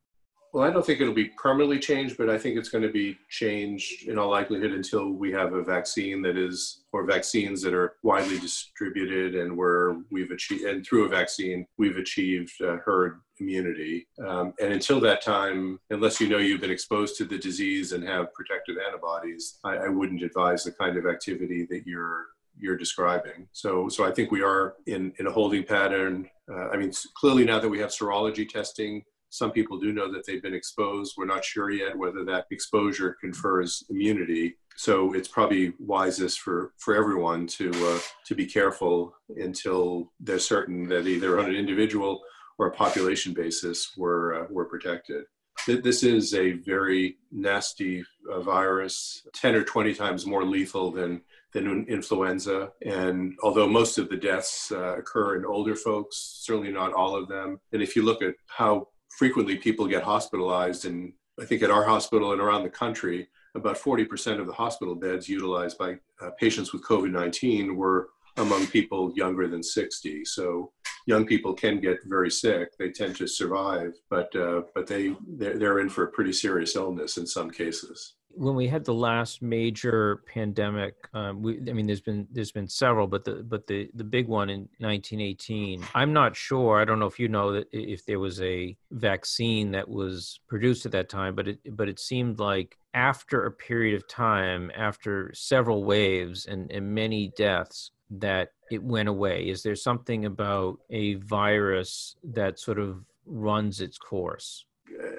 Well, 0.51 0.67
I 0.67 0.71
don't 0.71 0.83
think 0.83 0.99
it'll 0.99 1.13
be 1.13 1.31
permanently 1.37 1.77
changed, 1.77 2.17
but 2.17 2.29
I 2.29 2.37
think 2.37 2.57
it's 2.57 2.69
going 2.69 2.83
to 2.83 2.91
be 2.91 3.17
changed 3.29 4.07
in 4.07 4.17
all 4.17 4.31
likelihood 4.31 4.71
until 4.71 5.11
we 5.11 5.31
have 5.31 5.53
a 5.53 5.63
vaccine 5.63 6.23
that 6.23 6.37
is, 6.37 6.81
or 6.91 7.05
vaccines 7.05 7.61
that 7.61 7.73
are 7.73 7.93
widely 8.01 8.39
distributed 8.39 9.35
and 9.35 9.55
where 9.55 9.97
we've 10.09 10.31
achieved, 10.31 10.63
and 10.63 10.83
through 10.85 11.05
a 11.05 11.09
vaccine, 11.09 11.67
we've 11.77 11.97
achieved 11.97 12.51
uh, 12.63 12.77
herd 12.83 13.19
immunity. 13.39 14.07
Um, 14.25 14.53
and 14.59 14.73
until 14.73 14.99
that 15.01 15.21
time, 15.21 15.79
unless 15.91 16.19
you 16.19 16.27
know 16.27 16.39
you've 16.39 16.61
been 16.61 16.71
exposed 16.71 17.15
to 17.17 17.25
the 17.25 17.37
disease 17.37 17.91
and 17.91 18.03
have 18.03 18.33
protective 18.33 18.77
antibodies, 18.85 19.59
I, 19.63 19.75
I 19.77 19.87
wouldn't 19.89 20.23
advise 20.23 20.63
the 20.63 20.71
kind 20.71 20.97
of 20.97 21.05
activity 21.05 21.67
that 21.69 21.83
you're 21.85 22.25
you're 22.61 22.75
describing. 22.75 23.47
So, 23.53 23.87
so 23.87 24.03
I 24.03 24.11
think 24.11 24.31
we 24.31 24.41
are 24.41 24.73
in, 24.85 25.13
in 25.17 25.27
a 25.27 25.31
holding 25.31 25.63
pattern. 25.63 26.29
Uh, 26.51 26.67
I 26.67 26.75
mean, 26.75 26.91
clearly 27.15 27.45
now 27.45 27.57
that 27.59 27.69
we 27.69 27.79
have 27.79 27.91
serology 27.91 28.49
testing, 28.49 29.03
some 29.29 29.51
people 29.51 29.79
do 29.79 29.93
know 29.93 30.11
that 30.11 30.25
they've 30.25 30.41
been 30.41 30.53
exposed. 30.53 31.15
We're 31.17 31.25
not 31.25 31.45
sure 31.45 31.69
yet 31.69 31.97
whether 31.97 32.23
that 32.25 32.47
exposure 32.51 33.15
confers 33.21 33.83
immunity. 33.89 34.57
So 34.75 35.13
it's 35.13 35.27
probably 35.27 35.73
wisest 35.77 36.39
for, 36.39 36.73
for 36.77 36.95
everyone 36.95 37.47
to 37.47 37.69
uh, 37.69 37.99
to 38.25 38.35
be 38.35 38.45
careful 38.45 39.13
until 39.35 40.11
they're 40.19 40.39
certain 40.39 40.87
that 40.89 41.05
either 41.05 41.39
on 41.39 41.49
an 41.49 41.55
individual 41.55 42.21
or 42.57 42.67
a 42.67 42.71
population 42.71 43.33
basis 43.33 43.93
we're 43.97 44.43
uh, 44.43 44.47
we're 44.49 44.65
protected. 44.65 45.25
This 45.67 46.03
is 46.03 46.33
a 46.33 46.53
very 46.53 47.17
nasty 47.31 48.03
uh, 48.31 48.39
virus, 48.39 49.27
10 49.33 49.55
or 49.55 49.63
20 49.63 49.93
times 49.93 50.25
more 50.25 50.45
lethal 50.45 50.91
than 50.91 51.21
than 51.51 51.85
influenza. 51.87 52.71
And 52.85 53.37
although 53.43 53.67
most 53.67 53.97
of 53.97 54.09
the 54.09 54.17
deaths 54.17 54.71
uh, 54.71 54.97
occur 54.97 55.35
in 55.35 55.45
older 55.45 55.75
folks, 55.75 56.17
certainly 56.43 56.71
not 56.71 56.93
all 56.93 57.15
of 57.15 57.27
them. 57.27 57.59
And 57.73 57.81
if 57.81 57.95
you 57.95 58.03
look 58.03 58.21
at 58.21 58.35
how 58.47 58.87
frequently 59.19 59.57
people 59.57 59.85
get 59.85 60.01
hospitalized. 60.01 60.85
And 60.85 61.11
I 61.41 61.43
think 61.43 61.61
at 61.61 61.69
our 61.69 61.83
hospital 61.83 62.31
and 62.31 62.39
around 62.39 62.63
the 62.63 62.69
country, 62.69 63.27
about 63.53 63.77
40% 63.77 64.39
of 64.39 64.47
the 64.47 64.53
hospital 64.53 64.95
beds 64.95 65.27
utilized 65.27 65.77
by 65.77 65.97
uh, 66.21 66.29
patients 66.39 66.71
with 66.71 66.85
COVID 66.85 67.11
19 67.11 67.75
were 67.75 68.11
among 68.37 68.67
people 68.67 69.11
younger 69.17 69.45
than 69.49 69.61
60. 69.61 70.23
So 70.23 70.71
young 71.05 71.25
people 71.25 71.53
can 71.53 71.81
get 71.81 71.97
very 72.05 72.31
sick. 72.31 72.77
They 72.77 72.91
tend 72.91 73.17
to 73.17 73.27
survive, 73.27 73.91
but 74.09 74.33
uh, 74.37 74.61
but 74.73 74.87
they 74.87 75.13
they're, 75.27 75.57
they're 75.57 75.79
in 75.79 75.89
for 75.89 76.05
a 76.05 76.11
pretty 76.11 76.31
serious 76.31 76.77
illness 76.77 77.17
in 77.17 77.27
some 77.27 77.51
cases 77.51 78.13
when 78.39 78.55
we 78.55 78.69
had 78.69 78.85
the 78.85 78.93
last 78.93 79.41
major 79.41 80.23
pandemic, 80.25 80.95
um, 81.13 81.41
we, 81.41 81.57
I 81.69 81.73
mean, 81.73 81.85
there's 81.85 81.99
been 81.99 82.25
there's 82.31 82.53
been 82.53 82.69
several, 82.69 83.05
but 83.05 83.25
the 83.25 83.43
but 83.43 83.67
the 83.67 83.89
the 83.95 84.03
big 84.05 84.29
one 84.29 84.49
in 84.49 84.61
1918. 84.77 85.83
I'm 85.93 86.13
not 86.13 86.37
sure. 86.37 86.79
I 86.79 86.85
don't 86.85 86.99
know 86.99 87.05
if 87.05 87.19
you 87.19 87.27
know 87.27 87.51
that 87.51 87.67
if 87.73 88.05
there 88.05 88.19
was 88.19 88.41
a 88.41 88.77
vaccine 88.91 89.71
that 89.71 89.89
was 89.89 90.39
produced 90.47 90.85
at 90.85 90.93
that 90.93 91.09
time, 91.09 91.35
but 91.35 91.49
it 91.49 91.59
but 91.75 91.89
it 91.89 91.99
seemed 91.99 92.39
like 92.39 92.77
after 92.93 93.45
a 93.45 93.51
period 93.51 93.95
of 93.95 94.07
time, 94.07 94.71
after 94.73 95.33
several 95.33 95.83
waves 95.83 96.45
and, 96.45 96.71
and 96.71 96.95
many 96.95 97.33
deaths, 97.35 97.91
that 98.09 98.53
it 98.71 98.81
went 98.81 99.09
away. 99.09 99.49
Is 99.49 99.63
there 99.63 99.75
something 99.75 100.23
about 100.25 100.79
a 100.89 101.15
virus 101.15 102.15
that 102.23 102.57
sort 102.57 102.79
of 102.79 103.03
runs 103.25 103.81
its 103.81 103.97
course? 103.97 104.65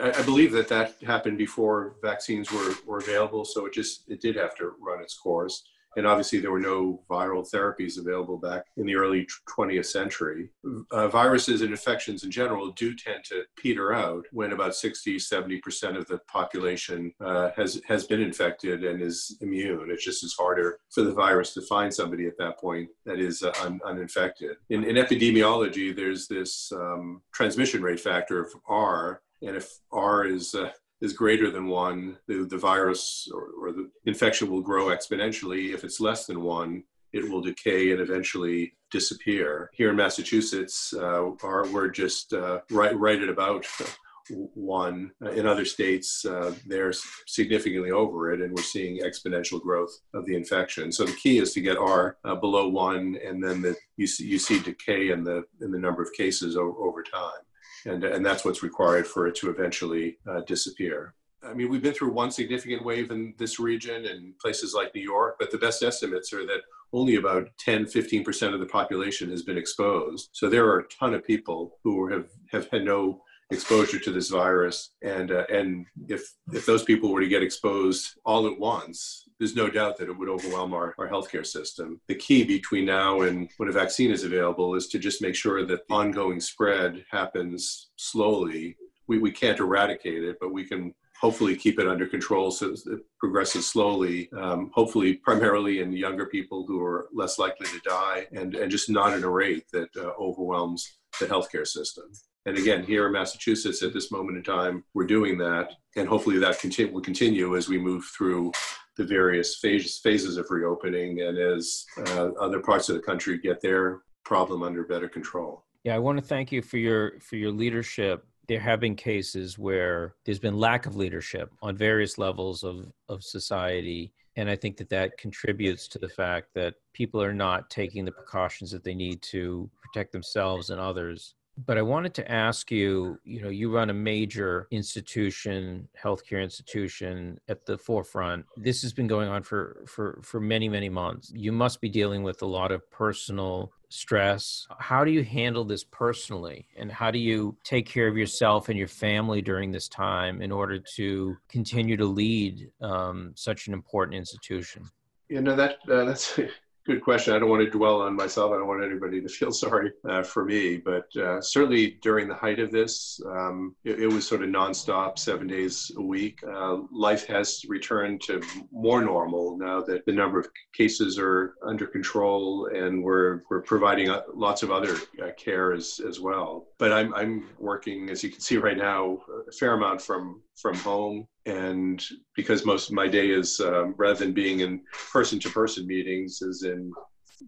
I, 0.00 0.12
I 0.12 0.22
believe 0.22 0.52
that 0.52 0.68
that 0.68 0.96
happened 1.06 1.38
before 1.38 1.96
vaccines 2.02 2.50
were, 2.50 2.74
were 2.86 2.98
available, 2.98 3.44
so 3.44 3.66
it 3.66 3.72
just 3.72 4.08
it 4.08 4.20
did 4.20 4.36
have 4.36 4.56
to 4.56 4.72
run 4.80 5.00
its 5.00 5.14
course. 5.14 5.64
And 5.96 6.06
obviously, 6.06 6.38
there 6.38 6.52
were 6.52 6.60
no 6.60 7.02
viral 7.10 7.48
therapies 7.48 7.98
available 7.98 8.38
back 8.38 8.66
in 8.76 8.86
the 8.86 8.94
early 8.94 9.26
20th 9.48 9.86
century. 9.86 10.50
Uh, 10.92 11.08
viruses 11.08 11.62
and 11.62 11.72
infections 11.72 12.22
in 12.22 12.30
general 12.30 12.70
do 12.72 12.94
tend 12.94 13.24
to 13.24 13.42
peter 13.56 13.92
out 13.92 14.24
when 14.30 14.52
about 14.52 14.76
60, 14.76 15.16
70% 15.16 15.96
of 15.96 16.06
the 16.06 16.18
population 16.28 17.12
uh, 17.20 17.50
has, 17.56 17.80
has 17.88 18.06
been 18.06 18.20
infected 18.20 18.84
and 18.84 19.02
is 19.02 19.36
immune. 19.40 19.90
It's 19.90 20.04
just 20.04 20.22
as 20.22 20.32
harder 20.32 20.78
for 20.90 21.02
the 21.02 21.12
virus 21.12 21.54
to 21.54 21.62
find 21.62 21.92
somebody 21.92 22.26
at 22.26 22.38
that 22.38 22.58
point 22.58 22.88
that 23.04 23.18
is 23.18 23.42
uh, 23.42 23.52
un- 23.62 23.80
uninfected. 23.84 24.58
In, 24.68 24.84
in, 24.84 24.94
epidemiology, 24.94 25.94
there's 25.94 26.28
this 26.28 26.70
um, 26.72 27.22
transmission 27.32 27.82
rate 27.82 28.00
factor 28.00 28.40
of 28.40 28.52
R 28.68 29.22
and 29.42 29.56
if 29.56 29.78
R 29.92 30.24
is 30.24 30.54
uh, 30.54 30.70
is 31.00 31.12
greater 31.12 31.50
than 31.50 31.66
one, 31.66 32.18
the, 32.26 32.46
the 32.48 32.58
virus 32.58 33.28
or, 33.32 33.48
or, 33.60 33.72
the 33.72 33.90
infection 34.04 34.50
will 34.50 34.60
grow 34.60 34.86
exponentially. 34.86 35.72
If 35.72 35.82
it's 35.82 36.00
less 36.00 36.26
than 36.26 36.42
one, 36.42 36.84
it 37.12 37.28
will 37.28 37.40
decay 37.40 37.90
and 37.90 38.00
eventually 38.00 38.74
disappear. 38.90 39.70
Here 39.72 39.90
in 39.90 39.96
Massachusetts, 39.96 40.92
uh, 40.96 41.30
our, 41.42 41.66
we're 41.68 41.88
just 41.88 42.32
uh, 42.32 42.60
right, 42.70 42.96
right 42.98 43.20
at 43.20 43.28
about 43.28 43.66
one. 44.30 45.10
In 45.34 45.46
other 45.46 45.64
states, 45.64 46.24
uh, 46.24 46.54
they're 46.66 46.92
significantly 47.26 47.90
over 47.90 48.32
it, 48.32 48.40
and 48.40 48.54
we're 48.54 48.62
seeing 48.62 49.02
exponential 49.02 49.60
growth 49.60 49.98
of 50.14 50.26
the 50.26 50.36
infection. 50.36 50.92
So 50.92 51.04
the 51.04 51.14
key 51.14 51.38
is 51.38 51.52
to 51.54 51.60
get 51.60 51.78
R 51.78 52.18
uh, 52.24 52.36
below 52.36 52.68
one, 52.68 53.18
and 53.26 53.42
then 53.42 53.62
the, 53.62 53.74
you, 53.96 54.06
see, 54.06 54.26
you 54.26 54.38
see 54.38 54.60
decay 54.60 55.10
in 55.10 55.24
the, 55.24 55.44
in 55.60 55.72
the 55.72 55.78
number 55.78 56.02
of 56.02 56.12
cases 56.12 56.56
over, 56.56 56.78
over 56.78 57.02
time 57.02 57.40
and, 57.86 58.04
and 58.04 58.24
that's 58.24 58.44
what's 58.44 58.62
required 58.62 59.06
for 59.06 59.26
it 59.26 59.34
to 59.36 59.50
eventually 59.50 60.18
uh, 60.28 60.40
disappear. 60.42 61.14
I 61.42 61.54
mean, 61.54 61.70
we've 61.70 61.82
been 61.82 61.94
through 61.94 62.12
one 62.12 62.30
significant 62.30 62.84
wave 62.84 63.10
in 63.10 63.34
this 63.38 63.58
region 63.58 64.04
and 64.06 64.38
places 64.38 64.74
like 64.74 64.94
New 64.94 65.00
York, 65.00 65.36
but 65.38 65.50
the 65.50 65.58
best 65.58 65.82
estimates 65.82 66.32
are 66.32 66.44
that 66.46 66.60
only 66.92 67.16
about 67.16 67.48
10, 67.58 67.86
15% 67.86 68.52
of 68.52 68.60
the 68.60 68.66
population 68.66 69.30
has 69.30 69.42
been 69.42 69.56
exposed. 69.56 70.30
So 70.32 70.48
there 70.48 70.66
are 70.66 70.80
a 70.80 70.88
ton 70.88 71.14
of 71.14 71.24
people 71.24 71.78
who 71.82 72.08
have, 72.08 72.28
have 72.50 72.68
had 72.70 72.84
no 72.84 73.22
exposure 73.50 73.98
to 73.98 74.10
this 74.10 74.28
virus. 74.28 74.90
And, 75.02 75.30
uh, 75.32 75.44
and 75.52 75.86
if, 76.08 76.22
if 76.52 76.66
those 76.66 76.84
people 76.84 77.10
were 77.10 77.20
to 77.20 77.28
get 77.28 77.42
exposed 77.42 78.18
all 78.24 78.46
at 78.46 78.58
once, 78.58 79.28
there's 79.38 79.56
no 79.56 79.68
doubt 79.70 79.96
that 79.98 80.08
it 80.08 80.16
would 80.16 80.28
overwhelm 80.28 80.74
our, 80.74 80.94
our 80.98 81.08
healthcare 81.08 81.46
system. 81.46 82.00
The 82.08 82.14
key 82.14 82.44
between 82.44 82.84
now 82.84 83.22
and 83.22 83.48
when 83.56 83.68
a 83.68 83.72
vaccine 83.72 84.10
is 84.10 84.24
available 84.24 84.74
is 84.74 84.88
to 84.88 84.98
just 84.98 85.22
make 85.22 85.34
sure 85.34 85.64
that 85.64 85.80
ongoing 85.90 86.40
spread 86.40 87.04
happens 87.10 87.90
slowly. 87.96 88.76
We, 89.08 89.18
we 89.18 89.32
can't 89.32 89.58
eradicate 89.58 90.22
it, 90.22 90.36
but 90.40 90.52
we 90.52 90.64
can 90.64 90.94
hopefully 91.20 91.54
keep 91.54 91.78
it 91.78 91.86
under 91.86 92.06
control 92.06 92.50
so 92.50 92.72
it 92.72 93.00
progresses 93.18 93.66
slowly, 93.66 94.30
um, 94.38 94.70
hopefully 94.74 95.14
primarily 95.14 95.80
in 95.80 95.92
younger 95.92 96.26
people 96.26 96.64
who 96.66 96.82
are 96.82 97.08
less 97.12 97.38
likely 97.38 97.66
to 97.66 97.80
die 97.80 98.26
and, 98.32 98.54
and 98.54 98.70
just 98.70 98.88
not 98.88 99.12
at 99.12 99.22
a 99.22 99.28
rate 99.28 99.64
that 99.72 99.90
uh, 99.96 100.12
overwhelms 100.18 100.98
the 101.18 101.26
healthcare 101.26 101.66
system. 101.66 102.10
And 102.46 102.56
again, 102.56 102.84
here 102.84 103.06
in 103.06 103.12
Massachusetts 103.12 103.82
at 103.82 103.92
this 103.92 104.10
moment 104.10 104.38
in 104.38 104.42
time, 104.42 104.82
we're 104.94 105.04
doing 105.04 105.36
that. 105.38 105.72
And 105.96 106.08
hopefully 106.08 106.38
that 106.38 106.62
will 106.92 107.00
continue 107.00 107.56
as 107.56 107.68
we 107.68 107.78
move 107.78 108.04
through 108.16 108.52
the 108.96 109.04
various 109.04 109.56
phases, 109.56 109.98
phases 109.98 110.36
of 110.36 110.46
reopening 110.50 111.20
and 111.20 111.38
as 111.38 111.84
uh, 111.98 112.30
other 112.40 112.60
parts 112.60 112.88
of 112.88 112.96
the 112.96 113.02
country 113.02 113.38
get 113.38 113.60
their 113.60 114.00
problem 114.24 114.62
under 114.62 114.84
better 114.84 115.08
control. 115.08 115.64
Yeah, 115.84 115.94
I 115.94 115.98
want 115.98 116.18
to 116.18 116.24
thank 116.24 116.52
you 116.52 116.62
for 116.62 116.76
your 116.76 117.18
for 117.20 117.36
your 117.36 117.50
leadership. 117.50 118.26
There 118.48 118.60
have 118.60 118.80
been 118.80 118.96
cases 118.96 119.58
where 119.58 120.14
there's 120.24 120.38
been 120.38 120.58
lack 120.58 120.86
of 120.86 120.96
leadership 120.96 121.52
on 121.62 121.76
various 121.76 122.18
levels 122.18 122.64
of, 122.64 122.92
of 123.08 123.22
society. 123.22 124.12
And 124.36 124.50
I 124.50 124.56
think 124.56 124.76
that 124.78 124.88
that 124.90 125.16
contributes 125.18 125.86
to 125.88 125.98
the 125.98 126.08
fact 126.08 126.48
that 126.54 126.74
people 126.92 127.22
are 127.22 127.32
not 127.32 127.70
taking 127.70 128.04
the 128.04 128.12
precautions 128.12 128.70
that 128.72 128.82
they 128.82 128.94
need 128.94 129.22
to 129.22 129.70
protect 129.82 130.12
themselves 130.12 130.70
and 130.70 130.80
others 130.80 131.34
but 131.66 131.76
I 131.78 131.82
wanted 131.82 132.14
to 132.14 132.30
ask 132.30 132.70
you, 132.70 133.18
you 133.24 133.42
know, 133.42 133.48
you 133.48 133.74
run 133.74 133.90
a 133.90 133.94
major 133.94 134.66
institution, 134.70 135.88
healthcare 136.00 136.42
institution 136.42 137.38
at 137.48 137.66
the 137.66 137.76
forefront. 137.76 138.46
This 138.56 138.82
has 138.82 138.92
been 138.92 139.06
going 139.06 139.28
on 139.28 139.42
for 139.42 139.82
for 139.86 140.20
for 140.22 140.40
many 140.40 140.68
many 140.68 140.88
months. 140.88 141.32
You 141.34 141.52
must 141.52 141.80
be 141.80 141.88
dealing 141.88 142.22
with 142.22 142.42
a 142.42 142.46
lot 142.46 142.72
of 142.72 142.88
personal 142.90 143.72
stress. 143.88 144.66
How 144.78 145.04
do 145.04 145.10
you 145.10 145.24
handle 145.24 145.64
this 145.64 145.84
personally? 145.84 146.66
And 146.76 146.90
how 146.90 147.10
do 147.10 147.18
you 147.18 147.56
take 147.64 147.86
care 147.86 148.06
of 148.06 148.16
yourself 148.16 148.68
and 148.68 148.78
your 148.78 148.88
family 148.88 149.42
during 149.42 149.72
this 149.72 149.88
time 149.88 150.42
in 150.42 150.52
order 150.52 150.78
to 150.96 151.36
continue 151.48 151.96
to 151.96 152.06
lead 152.06 152.70
um, 152.80 153.32
such 153.34 153.66
an 153.66 153.74
important 153.74 154.16
institution? 154.16 154.84
You 155.28 155.40
know, 155.42 155.56
that 155.56 155.76
uh, 155.88 156.04
that's 156.04 156.38
good 156.86 157.02
question. 157.02 157.34
I 157.34 157.38
don't 157.38 157.50
want 157.50 157.62
to 157.62 157.70
dwell 157.70 158.02
on 158.02 158.16
myself. 158.16 158.52
I 158.52 158.56
don't 158.56 158.66
want 158.66 158.84
anybody 158.84 159.20
to 159.20 159.28
feel 159.28 159.52
sorry 159.64 159.92
uh, 160.08 160.22
for 160.22 160.44
me. 160.44 160.76
But 160.76 161.14
uh, 161.16 161.40
certainly 161.40 161.98
during 162.02 162.28
the 162.28 162.34
height 162.34 162.58
of 162.58 162.70
this, 162.70 163.20
um, 163.26 163.74
it, 163.84 164.00
it, 164.00 164.06
was 164.06 164.26
sort 164.26 164.42
of 164.42 164.48
nonstop, 164.48 165.18
seven 165.18 165.46
days 165.46 165.90
a 165.96 166.02
week. 166.02 166.40
Uh, 166.46 166.78
life 166.90 167.26
has 167.26 167.64
returned 167.68 168.20
to 168.22 168.42
more 168.72 169.02
normal 169.02 169.56
now 169.58 169.80
that 169.82 170.04
the 170.06 170.12
number 170.12 170.38
of 170.40 170.48
cases 170.72 171.18
are 171.18 171.54
under 171.64 171.86
control, 171.86 172.68
and 172.74 173.02
we're 173.02 173.42
we're 173.50 173.62
providing 173.62 174.10
uh, 174.10 174.22
lots 174.34 174.62
of 174.62 174.70
other 174.70 174.96
uh, 175.22 175.30
care 175.36 175.72
as 175.72 176.00
as 176.06 176.20
well. 176.20 176.66
But 176.78 176.92
I'm 176.92 177.14
I'm 177.14 177.48
working, 177.58 178.10
as 178.10 178.22
you 178.22 178.30
can 178.30 178.40
see 178.40 178.56
right 178.56 178.76
now, 178.76 179.18
a 179.48 179.52
fair 179.52 179.74
amount 179.74 180.02
from 180.02 180.42
from 180.56 180.76
home. 180.76 181.26
And 181.46 182.04
because 182.36 182.66
most 182.66 182.88
of 182.88 182.94
my 182.94 183.08
day 183.08 183.30
is 183.30 183.60
um, 183.60 183.94
rather 183.96 184.18
than 184.18 184.32
being 184.32 184.60
in 184.60 184.82
person-to-person 185.12 185.86
meetings 185.86 186.42
is 186.42 186.64
in 186.64 186.92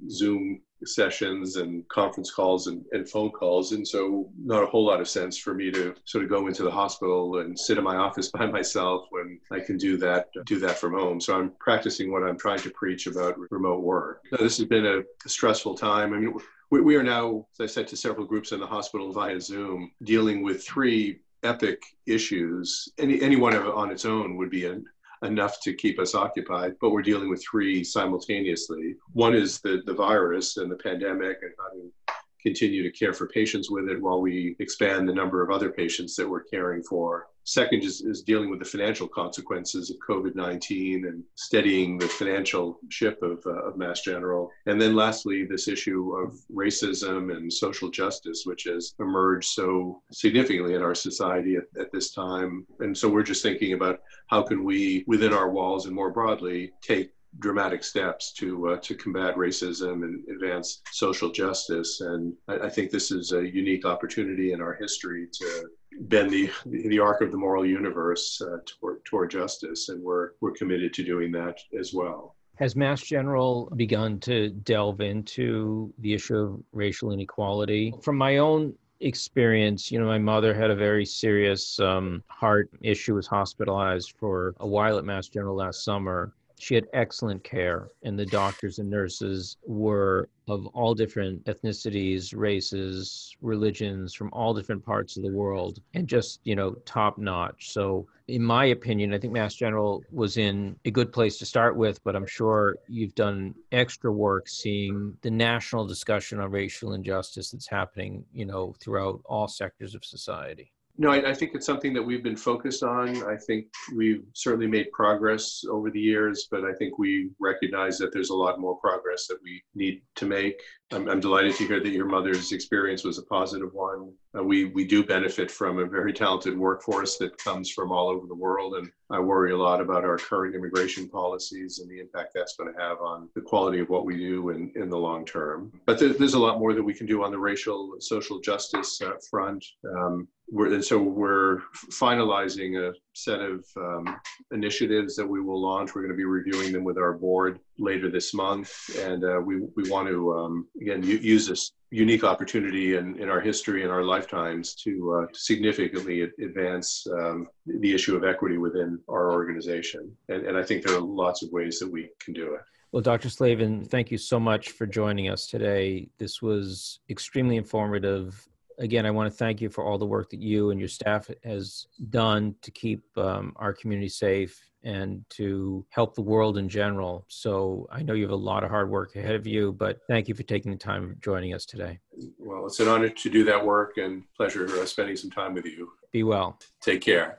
zoom 0.08 0.60
sessions 0.84 1.56
and 1.56 1.86
conference 1.88 2.30
calls 2.30 2.66
and, 2.66 2.84
and, 2.92 3.08
phone 3.08 3.30
calls. 3.30 3.72
And 3.72 3.86
so 3.86 4.30
not 4.38 4.62
a 4.62 4.66
whole 4.66 4.84
lot 4.84 5.00
of 5.00 5.08
sense 5.08 5.38
for 5.38 5.54
me 5.54 5.70
to 5.70 5.94
sort 6.04 6.24
of 6.24 6.30
go 6.30 6.46
into 6.46 6.62
the 6.62 6.70
hospital 6.70 7.38
and 7.38 7.58
sit 7.58 7.78
in 7.78 7.84
my 7.84 7.96
office 7.96 8.28
by 8.34 8.46
myself 8.46 9.06
when 9.10 9.38
i 9.50 9.60
can 9.60 9.76
do 9.76 9.96
that 9.98 10.28
do 10.46 10.58
that 10.58 10.78
from 10.78 10.94
home. 10.94 11.20
So 11.20 11.38
i'm 11.38 11.52
practicing 11.60 12.10
what 12.10 12.22
i'm 12.22 12.38
trying 12.38 12.60
to 12.60 12.70
preach 12.70 13.06
about 13.06 13.36
remote 13.50 13.82
work. 13.82 14.22
This 14.32 14.58
has 14.58 14.66
been 14.66 14.86
a, 14.86 15.02
stressful 15.26 15.76
time. 15.76 16.12
I 16.14 16.18
mean 16.18 16.34
we 16.70 16.96
are 16.96 17.02
now 17.02 17.46
as 17.52 17.60
i 17.60 17.66
said 17.66 17.86
to 17.88 17.96
several 17.96 18.26
groups 18.26 18.52
in 18.52 18.60
the 18.60 18.66
hospital 18.66 19.12
via 19.12 19.38
zoom 19.40 19.90
dealing 20.04 20.42
with 20.42 20.64
three 20.64 21.20
epic 21.42 21.82
issues. 22.06 22.88
Any 22.98 23.20
any 23.22 23.36
one 23.36 23.54
of 23.54 23.66
on 23.66 23.90
its 23.90 24.04
own 24.04 24.36
would 24.36 24.50
be 24.50 24.66
an, 24.66 24.84
enough 25.22 25.60
to 25.62 25.72
keep 25.72 25.98
us 25.98 26.14
occupied, 26.14 26.74
but 26.80 26.90
we're 26.90 27.02
dealing 27.02 27.28
with 27.28 27.44
three 27.44 27.84
simultaneously. 27.84 28.96
One 29.12 29.34
is 29.34 29.60
the 29.60 29.82
the 29.86 29.94
virus 29.94 30.56
and 30.56 30.70
the 30.70 30.76
pandemic 30.76 31.38
and 31.42 31.52
how 31.58 31.68
to 31.74 31.92
continue 32.40 32.82
to 32.82 32.90
care 32.90 33.12
for 33.12 33.28
patients 33.28 33.70
with 33.70 33.88
it 33.88 34.00
while 34.00 34.20
we 34.20 34.56
expand 34.58 35.08
the 35.08 35.14
number 35.14 35.42
of 35.42 35.50
other 35.50 35.70
patients 35.70 36.16
that 36.16 36.28
we're 36.28 36.42
caring 36.42 36.82
for. 36.82 37.28
Second 37.44 37.82
is, 37.82 38.02
is 38.02 38.22
dealing 38.22 38.50
with 38.50 38.60
the 38.60 38.64
financial 38.64 39.08
consequences 39.08 39.90
of 39.90 39.96
COVID 40.06 40.34
19 40.34 41.06
and 41.06 41.24
steadying 41.34 41.98
the 41.98 42.06
financial 42.06 42.78
ship 42.88 43.20
of, 43.22 43.42
uh, 43.46 43.62
of 43.64 43.76
Mass 43.76 44.02
General. 44.02 44.50
And 44.66 44.80
then 44.80 44.94
lastly, 44.94 45.44
this 45.44 45.68
issue 45.68 46.14
of 46.16 46.34
racism 46.52 47.36
and 47.36 47.52
social 47.52 47.90
justice, 47.90 48.42
which 48.44 48.64
has 48.64 48.94
emerged 49.00 49.48
so 49.48 50.02
significantly 50.12 50.74
in 50.74 50.82
our 50.82 50.94
society 50.94 51.56
at, 51.56 51.64
at 51.80 51.92
this 51.92 52.12
time. 52.12 52.66
And 52.80 52.96
so 52.96 53.08
we're 53.08 53.22
just 53.22 53.42
thinking 53.42 53.72
about 53.72 54.00
how 54.28 54.42
can 54.42 54.64
we, 54.64 55.04
within 55.06 55.32
our 55.32 55.50
walls 55.50 55.86
and 55.86 55.94
more 55.94 56.10
broadly, 56.10 56.72
take 56.82 57.10
dramatic 57.38 57.82
steps 57.82 58.32
to 58.32 58.68
uh, 58.68 58.76
to 58.78 58.94
combat 58.94 59.36
racism 59.36 60.04
and 60.04 60.22
advance 60.28 60.82
social 60.90 61.30
justice. 61.30 62.00
And 62.00 62.34
I, 62.46 62.66
I, 62.66 62.68
think 62.68 62.90
this 62.90 63.10
is 63.10 63.32
a 63.32 63.48
unique 63.48 63.86
opportunity 63.86 64.52
in 64.52 64.60
our 64.60 64.74
history 64.74 65.28
to 65.32 65.70
bend 66.00 66.30
the 66.30 66.50
the 66.66 66.98
arc 66.98 67.20
of 67.20 67.30
the 67.30 67.36
moral 67.36 67.64
universe 67.64 68.40
uh, 68.40 68.58
toward 68.66 69.04
toward 69.04 69.30
justice, 69.30 69.88
and 69.88 70.02
we're 70.02 70.32
we're 70.40 70.52
committed 70.52 70.92
to 70.94 71.04
doing 71.04 71.32
that 71.32 71.58
as 71.78 71.92
well. 71.92 72.36
Has 72.56 72.76
Mass 72.76 73.02
General 73.02 73.72
begun 73.76 74.20
to 74.20 74.50
delve 74.50 75.00
into 75.00 75.92
the 75.98 76.12
issue 76.12 76.36
of 76.36 76.62
racial 76.72 77.10
inequality? 77.12 77.94
From 78.02 78.16
my 78.16 78.38
own 78.38 78.74
experience, 79.00 79.90
you 79.90 79.98
know, 79.98 80.06
my 80.06 80.18
mother 80.18 80.54
had 80.54 80.70
a 80.70 80.76
very 80.76 81.04
serious 81.04 81.80
um, 81.80 82.22
heart 82.28 82.70
issue, 82.82 83.14
was 83.14 83.26
hospitalized 83.26 84.14
for 84.18 84.54
a 84.60 84.66
while 84.66 84.98
at 84.98 85.04
Mass 85.04 85.28
General 85.28 85.56
last 85.56 85.84
summer 85.84 86.34
she 86.62 86.76
had 86.76 86.86
excellent 86.92 87.42
care 87.42 87.88
and 88.04 88.16
the 88.16 88.24
doctors 88.24 88.78
and 88.78 88.88
nurses 88.88 89.56
were 89.66 90.28
of 90.46 90.64
all 90.68 90.94
different 90.94 91.44
ethnicities 91.46 92.32
races 92.36 93.36
religions 93.42 94.14
from 94.14 94.30
all 94.32 94.54
different 94.54 94.84
parts 94.84 95.16
of 95.16 95.24
the 95.24 95.32
world 95.32 95.80
and 95.94 96.06
just 96.06 96.38
you 96.44 96.54
know 96.54 96.70
top 96.84 97.18
notch 97.18 97.72
so 97.72 98.06
in 98.28 98.40
my 98.40 98.66
opinion 98.66 99.12
i 99.12 99.18
think 99.18 99.32
mass 99.32 99.56
general 99.56 100.04
was 100.12 100.36
in 100.36 100.76
a 100.84 100.90
good 100.90 101.12
place 101.12 101.36
to 101.36 101.44
start 101.44 101.76
with 101.76 102.02
but 102.04 102.14
i'm 102.14 102.26
sure 102.26 102.76
you've 102.88 103.14
done 103.16 103.52
extra 103.72 104.12
work 104.12 104.48
seeing 104.48 105.12
the 105.22 105.30
national 105.30 105.84
discussion 105.84 106.38
on 106.38 106.48
racial 106.48 106.92
injustice 106.92 107.50
that's 107.50 107.68
happening 107.68 108.24
you 108.32 108.46
know 108.46 108.72
throughout 108.80 109.20
all 109.24 109.48
sectors 109.48 109.96
of 109.96 110.04
society 110.04 110.70
no, 110.98 111.10
I, 111.10 111.30
I, 111.30 111.34
think 111.34 111.52
it's 111.54 111.64
something 111.64 111.94
that 111.94 112.02
we've 112.02 112.22
been 112.22 112.36
focused 112.36 112.82
on. 112.82 113.24
I 113.24 113.36
think 113.36 113.66
we've 113.96 114.24
certainly 114.34 114.66
made 114.66 114.92
progress 114.92 115.64
over 115.70 115.90
the 115.90 116.00
years, 116.00 116.48
but 116.50 116.64
I 116.64 116.74
think 116.74 116.98
we 116.98 117.30
recognize 117.40 117.96
that 117.98 118.12
there's 118.12 118.30
a 118.30 118.34
lot 118.34 118.60
more 118.60 118.76
progress 118.76 119.26
that 119.28 119.38
we 119.42 119.62
need 119.74 120.02
to 120.16 120.26
make. 120.26 120.60
I'm, 120.92 121.08
I'm 121.08 121.20
delighted 121.20 121.54
to 121.56 121.66
hear 121.66 121.80
that 121.80 121.88
your 121.88 122.06
mother's 122.06 122.52
experience 122.52 123.04
was 123.04 123.18
a 123.18 123.24
positive 123.24 123.70
one. 123.72 124.12
Uh, 124.36 124.42
we 124.42 124.66
we 124.66 124.84
do 124.84 125.04
benefit 125.04 125.50
from 125.50 125.78
a 125.78 125.84
very 125.84 126.12
talented 126.12 126.56
workforce 126.56 127.18
that 127.18 127.36
comes 127.36 127.70
from 127.70 127.92
all 127.92 128.08
over 128.08 128.26
the 128.26 128.34
world, 128.34 128.74
and 128.76 128.90
I 129.10 129.20
worry 129.20 129.52
a 129.52 129.56
lot 129.56 129.80
about 129.80 130.04
our 130.04 130.16
current 130.16 130.54
immigration 130.54 131.08
policies 131.08 131.80
and 131.80 131.90
the 131.90 132.00
impact 132.00 132.32
that's 132.34 132.56
going 132.56 132.72
to 132.72 132.80
have 132.80 132.98
on 133.00 133.28
the 133.34 133.42
quality 133.42 133.80
of 133.80 133.90
what 133.90 134.06
we 134.06 134.16
do 134.16 134.50
in, 134.50 134.72
in 134.74 134.88
the 134.88 134.96
long 134.96 135.26
term. 135.26 135.70
But 135.84 135.98
there, 135.98 136.14
there's 136.14 136.34
a 136.34 136.38
lot 136.38 136.58
more 136.58 136.72
that 136.72 136.82
we 136.82 136.94
can 136.94 137.06
do 137.06 137.22
on 137.22 137.30
the 137.30 137.38
racial 137.38 137.96
social 138.00 138.40
justice 138.40 139.02
uh, 139.02 139.12
front. 139.30 139.64
Um, 139.84 140.28
we're, 140.50 140.72
and 140.72 140.84
so 140.84 140.98
we're 140.98 141.60
finalizing 141.90 142.78
a 142.78 142.94
set 143.14 143.40
of 143.40 143.64
um, 143.76 144.16
initiatives 144.52 145.16
that 145.16 145.26
we 145.26 145.40
will 145.40 145.60
launch. 145.60 145.94
We're 145.94 146.02
going 146.02 146.12
to 146.12 146.16
be 146.16 146.24
reviewing 146.24 146.72
them 146.72 146.84
with 146.84 146.98
our 146.98 147.12
board 147.12 147.58
later 147.78 148.10
this 148.10 148.34
month, 148.34 148.72
and 148.98 149.24
uh, 149.24 149.40
we 149.40 149.60
we 149.76 149.88
want 149.90 150.08
to 150.08 150.34
um, 150.34 150.68
again 150.80 151.02
use 151.02 151.46
this 151.46 151.72
unique 151.92 152.24
opportunity 152.24 152.96
in, 152.96 153.20
in 153.20 153.28
our 153.28 153.40
history 153.40 153.82
and 153.82 153.92
our 153.92 154.02
lifetimes 154.02 154.74
to 154.74 155.20
uh, 155.20 155.26
significantly 155.34 156.22
advance 156.22 157.06
um, 157.18 157.46
the 157.66 157.92
issue 157.94 158.16
of 158.16 158.24
equity 158.24 158.56
within 158.56 158.98
our 159.10 159.30
organization. 159.30 160.10
And, 160.30 160.46
and 160.46 160.56
I 160.56 160.62
think 160.62 160.84
there 160.84 160.96
are 160.96 161.00
lots 161.00 161.42
of 161.42 161.52
ways 161.52 161.78
that 161.80 161.92
we 161.92 162.08
can 162.18 162.32
do 162.32 162.54
it. 162.54 162.62
Well, 162.92 163.02
Dr. 163.02 163.28
Slavin, 163.28 163.84
thank 163.84 164.10
you 164.10 164.18
so 164.18 164.40
much 164.40 164.70
for 164.70 164.86
joining 164.86 165.28
us 165.28 165.46
today. 165.46 166.08
This 166.18 166.40
was 166.40 167.00
extremely 167.10 167.56
informative 167.56 168.48
again, 168.82 169.06
I 169.06 169.10
want 169.10 169.32
to 169.32 169.36
thank 169.36 169.60
you 169.60 169.70
for 169.70 169.84
all 169.84 169.96
the 169.96 170.04
work 170.04 170.28
that 170.30 170.40
you 170.40 170.70
and 170.70 170.80
your 170.80 170.88
staff 170.88 171.30
has 171.44 171.86
done 172.10 172.56
to 172.62 172.70
keep 172.70 173.04
um, 173.16 173.52
our 173.56 173.72
community 173.72 174.08
safe 174.08 174.60
and 174.84 175.24
to 175.30 175.86
help 175.90 176.16
the 176.16 176.22
world 176.22 176.58
in 176.58 176.68
general. 176.68 177.24
So 177.28 177.86
I 177.92 178.02
know 178.02 178.14
you 178.14 178.24
have 178.24 178.32
a 178.32 178.36
lot 178.36 178.64
of 178.64 178.70
hard 178.70 178.90
work 178.90 179.14
ahead 179.14 179.36
of 179.36 179.46
you, 179.46 179.72
but 179.72 180.00
thank 180.08 180.26
you 180.26 180.34
for 180.34 180.42
taking 180.42 180.72
the 180.72 180.76
time 180.76 181.16
joining 181.20 181.54
us 181.54 181.64
today. 181.64 182.00
Well, 182.36 182.66
it's 182.66 182.80
an 182.80 182.88
honor 182.88 183.08
to 183.08 183.30
do 183.30 183.44
that 183.44 183.64
work 183.64 183.96
and 183.98 184.24
pleasure 184.36 184.66
uh, 184.66 184.84
spending 184.84 185.16
some 185.16 185.30
time 185.30 185.54
with 185.54 185.64
you. 185.64 185.92
Be 186.10 186.24
well. 186.24 186.58
Take 186.80 187.00
care. 187.00 187.38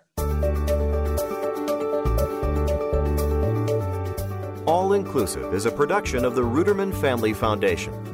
All 4.66 4.94
Inclusive 4.94 5.54
is 5.54 5.66
a 5.66 5.72
production 5.72 6.24
of 6.24 6.36
the 6.36 6.42
Ruderman 6.42 6.94
Family 6.94 7.34
Foundation. 7.34 8.13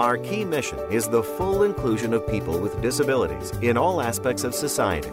Our 0.00 0.16
key 0.16 0.44
mission 0.44 0.78
is 0.92 1.08
the 1.08 1.24
full 1.24 1.64
inclusion 1.64 2.14
of 2.14 2.24
people 2.28 2.60
with 2.60 2.80
disabilities 2.80 3.50
in 3.62 3.76
all 3.76 4.00
aspects 4.00 4.44
of 4.44 4.54
society. 4.54 5.10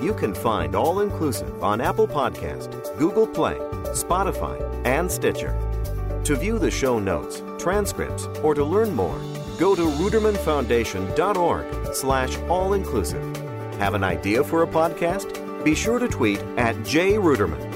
You 0.00 0.14
can 0.14 0.34
find 0.34 0.76
All 0.76 1.00
Inclusive 1.00 1.64
on 1.64 1.80
Apple 1.80 2.06
Podcast, 2.06 2.96
Google 2.96 3.26
Play, 3.26 3.56
Spotify, 3.86 4.60
and 4.86 5.10
Stitcher. 5.10 5.52
To 6.22 6.36
view 6.36 6.60
the 6.60 6.70
show 6.70 7.00
notes, 7.00 7.42
transcripts, 7.58 8.26
or 8.44 8.54
to 8.54 8.62
learn 8.62 8.94
more, 8.94 9.20
go 9.58 9.74
to 9.74 9.82
rudermanfoundation.org 9.82 11.94
slash 11.94 12.38
all-inclusive. 12.48 13.36
Have 13.78 13.94
an 13.94 14.04
idea 14.04 14.44
for 14.44 14.62
a 14.62 14.66
podcast? 14.66 15.64
Be 15.64 15.74
sure 15.74 15.98
to 15.98 16.06
tweet 16.06 16.38
at 16.56 16.76
jruderman. 16.76 17.69